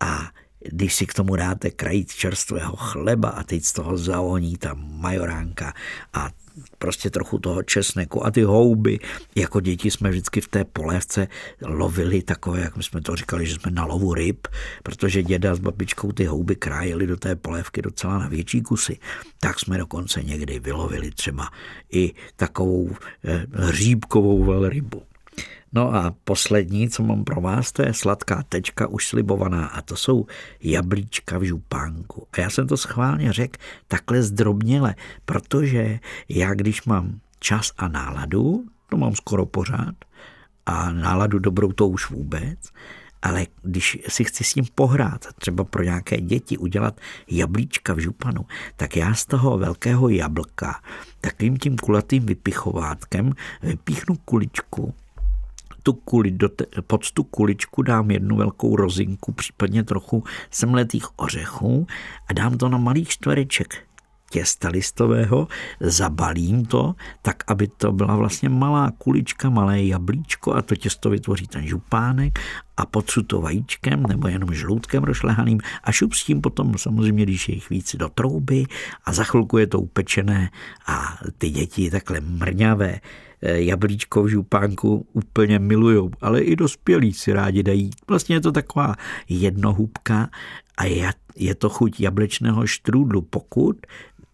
a 0.00 0.30
když 0.68 0.94
si 0.94 1.06
k 1.06 1.14
tomu 1.14 1.36
dáte 1.36 1.70
krajíc 1.70 2.14
čerstvého 2.14 2.76
chleba 2.76 3.28
a 3.28 3.42
teď 3.42 3.64
z 3.64 3.72
toho 3.72 3.96
zaoní 3.96 4.56
ta 4.56 4.74
majoránka 4.74 5.72
a 6.12 6.30
prostě 6.78 7.10
trochu 7.10 7.38
toho 7.38 7.62
česneku 7.62 8.26
a 8.26 8.30
ty 8.30 8.42
houby. 8.42 8.98
Jako 9.34 9.60
děti 9.60 9.90
jsme 9.90 10.10
vždycky 10.10 10.40
v 10.40 10.48
té 10.48 10.64
polévce 10.64 11.28
lovili 11.62 12.22
takové, 12.22 12.60
jak 12.60 12.76
my 12.76 12.82
jsme 12.82 13.00
to 13.00 13.16
říkali, 13.16 13.46
že 13.46 13.54
jsme 13.54 13.70
na 13.70 13.84
lovu 13.84 14.14
ryb, 14.14 14.48
protože 14.82 15.22
děda 15.22 15.54
s 15.54 15.58
babičkou 15.58 16.12
ty 16.12 16.24
houby 16.24 16.56
krájeli 16.56 17.06
do 17.06 17.16
té 17.16 17.36
polévky 17.36 17.82
docela 17.82 18.18
na 18.18 18.28
větší 18.28 18.62
kusy. 18.62 18.98
Tak 19.40 19.60
jsme 19.60 19.78
dokonce 19.78 20.22
někdy 20.22 20.58
vylovili 20.58 21.10
třeba 21.10 21.48
i 21.92 22.12
takovou 22.36 22.90
eh, 23.24 23.46
hříbkovou 23.52 24.44
velrybu. 24.44 25.02
No 25.72 25.94
a 25.94 26.14
poslední, 26.24 26.88
co 26.88 27.02
mám 27.02 27.24
pro 27.24 27.40
vás, 27.40 27.72
to 27.72 27.82
je 27.82 27.94
sladká 27.94 28.42
tečka 28.48 28.86
už 28.86 29.06
slibovaná 29.06 29.66
a 29.66 29.82
to 29.82 29.96
jsou 29.96 30.26
jablíčka 30.62 31.38
v 31.38 31.42
župánku. 31.42 32.26
A 32.32 32.40
já 32.40 32.50
jsem 32.50 32.66
to 32.66 32.76
schválně 32.76 33.32
řekl 33.32 33.58
takhle 33.88 34.22
zdrobněle, 34.22 34.94
protože 35.24 35.98
já 36.28 36.54
když 36.54 36.84
mám 36.84 37.20
čas 37.40 37.72
a 37.78 37.88
náladu, 37.88 38.64
to 38.88 38.96
mám 38.96 39.14
skoro 39.14 39.46
pořád, 39.46 39.94
a 40.66 40.92
náladu 40.92 41.38
dobrou 41.38 41.72
to 41.72 41.88
už 41.88 42.10
vůbec, 42.10 42.58
ale 43.22 43.46
když 43.62 43.98
si 44.08 44.24
chci 44.24 44.44
s 44.44 44.54
ním 44.54 44.64
pohrát, 44.74 45.26
třeba 45.38 45.64
pro 45.64 45.82
nějaké 45.82 46.20
děti 46.20 46.58
udělat 46.58 47.00
jablíčka 47.30 47.94
v 47.94 47.98
županu, 47.98 48.46
tak 48.76 48.96
já 48.96 49.14
z 49.14 49.26
toho 49.26 49.58
velkého 49.58 50.08
jablka 50.08 50.82
takovým 51.20 51.58
tím 51.58 51.76
kulatým 51.76 52.26
vypichovátkem 52.26 53.32
vypíchnu 53.62 54.16
kuličku 54.16 54.94
tu 55.90 56.00
kuli, 56.04 56.30
do 56.30 56.48
te, 56.48 56.64
pod 56.86 57.10
tu 57.10 57.22
kuličku 57.24 57.82
dám 57.82 58.10
jednu 58.10 58.36
velkou 58.36 58.76
rozinku, 58.76 59.32
případně 59.32 59.84
trochu 59.84 60.24
semletých 60.50 61.18
ořechů 61.18 61.86
a 62.28 62.32
dám 62.32 62.58
to 62.58 62.68
na 62.68 62.78
malý 62.78 63.04
čtvereček 63.04 63.74
těsta 64.30 64.68
listového, 64.68 65.48
zabalím 65.80 66.66
to, 66.66 66.94
tak 67.22 67.42
aby 67.46 67.68
to 67.68 67.92
byla 67.92 68.16
vlastně 68.16 68.48
malá 68.48 68.90
kulička, 68.98 69.50
malé 69.50 69.82
jablíčko 69.82 70.54
a 70.54 70.62
to 70.62 70.76
těsto 70.76 71.10
vytvoří 71.10 71.46
ten 71.46 71.66
župánek 71.66 72.38
a 72.76 72.86
potřu 72.86 73.22
to 73.22 73.40
vajíčkem 73.40 74.02
nebo 74.02 74.28
jenom 74.28 74.54
žloutkem 74.54 75.02
rošlehaným 75.02 75.60
a 75.84 75.92
šup 75.92 76.14
s 76.14 76.24
tím 76.24 76.40
potom 76.40 76.78
samozřejmě, 76.78 77.22
když 77.22 77.48
je 77.48 77.54
jich 77.54 77.70
víc 77.70 77.96
do 77.96 78.08
trouby 78.08 78.64
a 79.04 79.12
za 79.12 79.24
chvilku 79.24 79.58
je 79.58 79.66
to 79.66 79.80
upečené 79.80 80.50
a 80.86 81.18
ty 81.38 81.50
děti 81.50 81.90
takhle 81.90 82.20
mrňavé 82.20 83.00
jablíčko 83.42 84.22
v 84.22 84.28
župánku 84.28 85.06
úplně 85.12 85.58
milujou, 85.58 86.10
ale 86.20 86.40
i 86.40 86.56
dospělí 86.56 87.12
si 87.12 87.32
rádi 87.32 87.62
dají. 87.62 87.90
Vlastně 88.08 88.36
je 88.36 88.40
to 88.40 88.52
taková 88.52 88.94
jednohubka 89.28 90.30
a 90.76 90.84
je, 90.84 91.12
je 91.36 91.54
to 91.54 91.68
chuť 91.68 92.00
jablečného 92.00 92.66
štrůdlu, 92.66 93.22
pokud 93.22 93.76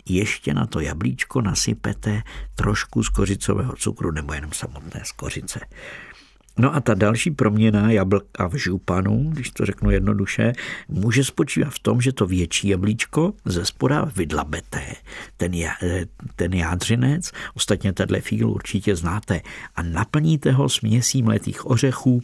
ještě 0.09 0.55
na 0.55 0.67
to 0.67 0.81
jablíčko 0.81 1.41
nasypete 1.41 2.23
trošku 2.55 3.03
z 3.03 3.09
kořicového 3.09 3.77
cukru 3.77 4.11
nebo 4.11 4.33
jenom 4.33 4.53
samotné 4.53 5.01
z 5.05 5.13
kořice. 5.13 5.61
No 6.59 6.75
a 6.75 6.81
ta 6.81 6.95
další 6.95 7.31
proměna 7.31 7.91
jablka 7.91 8.49
v 8.49 8.55
županu, 8.55 9.31
když 9.31 9.51
to 9.51 9.67
řeknu 9.67 9.91
jednoduše, 9.91 10.53
může 10.89 11.25
spočívat 11.25 11.71
v 11.75 11.79
tom, 11.79 12.01
že 12.01 12.13
to 12.13 12.27
větší 12.27 12.69
jablíčko 12.69 13.33
ze 13.45 13.65
spoda 13.65 14.05
vydlabete, 14.17 14.83
ten, 15.37 15.53
ten 16.37 16.55
jádřinec, 16.55 17.33
ostatně 17.55 17.93
tenhle 17.93 18.21
fíl 18.21 18.51
určitě 18.51 18.97
znáte, 18.97 19.41
a 19.77 19.83
naplníte 19.83 20.53
ho 20.53 20.69
směsí 20.69 21.23
mletých 21.23 21.67
ořechů, 21.67 22.23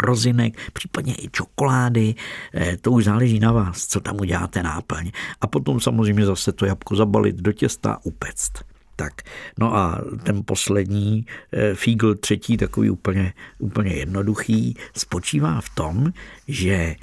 rozinek, 0.00 0.70
případně 0.72 1.14
i 1.14 1.28
čokolády, 1.28 2.14
eh, 2.54 2.76
to 2.76 2.92
už 2.92 3.04
záleží 3.04 3.40
na 3.40 3.52
vás, 3.52 3.86
co 3.86 4.00
tam 4.00 4.20
uděláte 4.20 4.62
náplň. 4.62 5.10
A 5.40 5.46
potom 5.46 5.80
samozřejmě 5.80 6.26
zase 6.26 6.52
to 6.52 6.66
jabko 6.66 6.96
zabalit 6.96 7.36
do 7.36 7.52
těsta 7.52 7.92
a 7.92 8.04
upect. 8.04 8.64
Tak, 8.98 9.22
no 9.58 9.76
a 9.76 10.00
ten 10.22 10.42
poslední 10.44 11.26
eh, 11.52 11.74
fígl 11.74 12.14
třetí, 12.14 12.56
takový 12.56 12.90
úplně, 12.90 13.32
úplně 13.58 13.94
jednoduchý, 13.94 14.76
spočívá 14.96 15.60
v 15.60 15.68
tom, 15.68 16.12
že 16.48 16.96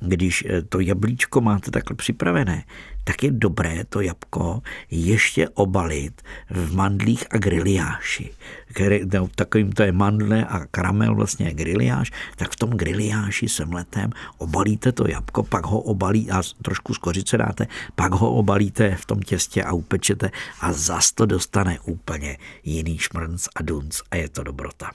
když 0.00 0.44
eh, 0.48 0.62
to 0.62 0.80
jablíčko 0.80 1.40
máte 1.40 1.70
takhle 1.70 1.96
připravené, 1.96 2.64
tak 3.04 3.22
je 3.22 3.30
dobré 3.30 3.84
to 3.88 4.00
jabko 4.00 4.62
ještě 4.90 5.48
obalit 5.48 6.22
v 6.50 6.74
mandlích 6.74 7.24
a 7.30 7.38
griliáši. 7.38 8.30
No, 9.12 9.28
takovým 9.34 9.72
to 9.72 9.82
je 9.82 9.92
mandle 9.92 10.44
a 10.44 10.66
karamel 10.66 11.14
vlastně 11.14 11.54
griliáš, 11.54 12.12
tak 12.36 12.52
v 12.52 12.56
tom 12.56 12.70
griliáši 12.70 13.48
semletem 13.48 14.10
obalíte 14.38 14.92
to 14.92 15.08
jabko, 15.08 15.42
pak 15.42 15.66
ho 15.66 15.80
obalí 15.80 16.30
a 16.30 16.42
trošku 16.62 16.94
z 16.94 16.98
kořice 16.98 17.38
dáte, 17.38 17.66
pak 17.94 18.12
ho 18.12 18.32
obalíte 18.32 18.96
v 18.96 19.06
tom 19.06 19.20
těstě 19.20 19.62
a 19.62 19.72
upečete 19.72 20.30
a 20.60 20.72
zas 20.72 21.12
to 21.12 21.26
dostane 21.26 21.78
úplně 21.80 22.38
jiný 22.64 22.98
šmrnc 22.98 23.48
a 23.56 23.62
dunc 23.62 24.00
a 24.10 24.16
je 24.16 24.28
to 24.28 24.42
dobrota. 24.42 24.90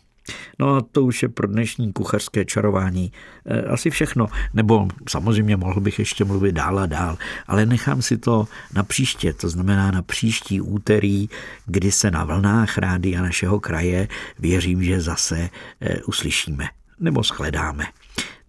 No 0.59 0.75
a 0.75 0.81
to 0.81 1.03
už 1.03 1.23
je 1.23 1.29
pro 1.29 1.47
dnešní 1.47 1.93
kuchařské 1.93 2.45
čarování 2.45 3.11
eh, 3.45 3.61
asi 3.61 3.89
všechno. 3.89 4.27
Nebo 4.53 4.87
samozřejmě 5.09 5.57
mohl 5.57 5.81
bych 5.81 5.99
ještě 5.99 6.25
mluvit 6.25 6.51
dál 6.51 6.79
a 6.79 6.85
dál, 6.85 7.17
ale 7.47 7.65
nechám 7.65 8.01
si 8.01 8.17
to 8.17 8.47
na 8.73 8.83
příště, 8.83 9.33
to 9.33 9.49
znamená 9.49 9.91
na 9.91 10.01
příští 10.01 10.61
úterý, 10.61 11.29
kdy 11.65 11.91
se 11.91 12.11
na 12.11 12.23
vlnách 12.23 12.77
rády 12.77 13.15
a 13.15 13.21
našeho 13.21 13.59
kraje 13.59 14.07
věřím, 14.39 14.83
že 14.83 15.01
zase 15.01 15.49
eh, 15.81 16.01
uslyšíme 16.01 16.69
nebo 16.99 17.23
shledáme. 17.23 17.85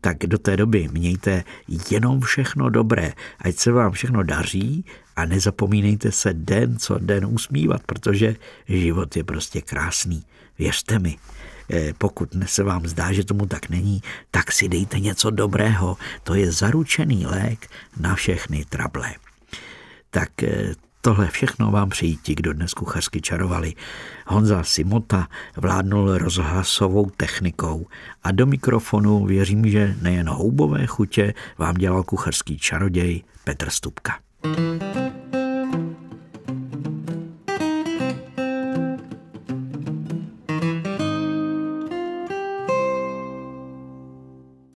Tak 0.01 0.19
do 0.19 0.39
té 0.39 0.57
doby 0.57 0.89
mějte 0.93 1.45
jenom 1.91 2.21
všechno 2.21 2.71
dobré, 2.71 3.13
ať 3.39 3.57
se 3.57 3.73
vám 3.73 3.93
všechno 3.93 4.23
daří 4.23 4.85
a 5.17 5.27
nezapomínejte 5.27 6.13
se 6.13 6.35
den 6.35 6.79
co 6.79 6.99
den 6.99 7.27
usmívat, 7.27 7.83
protože 7.87 8.37
život 8.69 9.17
je 9.17 9.25
prostě 9.25 9.61
krásný. 9.61 10.25
Věřte 10.59 10.99
mi. 10.99 11.17
Eh, 11.71 11.93
pokud 11.99 12.29
se 12.47 12.63
vám 12.63 12.87
zdá, 12.87 13.13
že 13.13 13.25
tomu 13.25 13.47
tak 13.47 13.69
není, 13.69 14.03
tak 14.31 14.53
si 14.53 14.69
dejte 14.69 15.01
něco 15.01 15.31
dobrého. 15.31 15.97
To 16.23 16.35
je 16.35 16.53
zaručený 16.53 17.27
lék 17.27 17.67
na 18.01 18.15
všechny 18.15 18.65
trable. 18.65 19.15
Tak 20.11 20.43
eh, 20.43 20.75
Tohle 21.07 21.29
všechno 21.31 21.71
vám 21.71 21.89
přejí 21.89 22.17
ti, 22.17 22.35
kdo 22.35 22.53
dnes 22.53 22.75
kuchařsky 22.75 23.21
čarovali. 23.21 23.75
Honza 24.27 24.63
Simota 24.63 25.29
vládnul 25.57 26.19
rozhlasovou 26.19 27.11
technikou 27.17 27.87
a 28.23 28.33
do 28.33 28.47
mikrofonu 28.47 29.27
věřím, 29.27 29.71
že 29.71 29.95
nejen 30.03 30.29
houbové 30.29 30.87
chutě 30.87 31.35
vám 31.59 31.75
dělal 31.75 32.03
kuchařský 32.03 32.59
čaroděj 32.59 33.23
Petr 33.45 33.71
Stupka. 33.71 34.19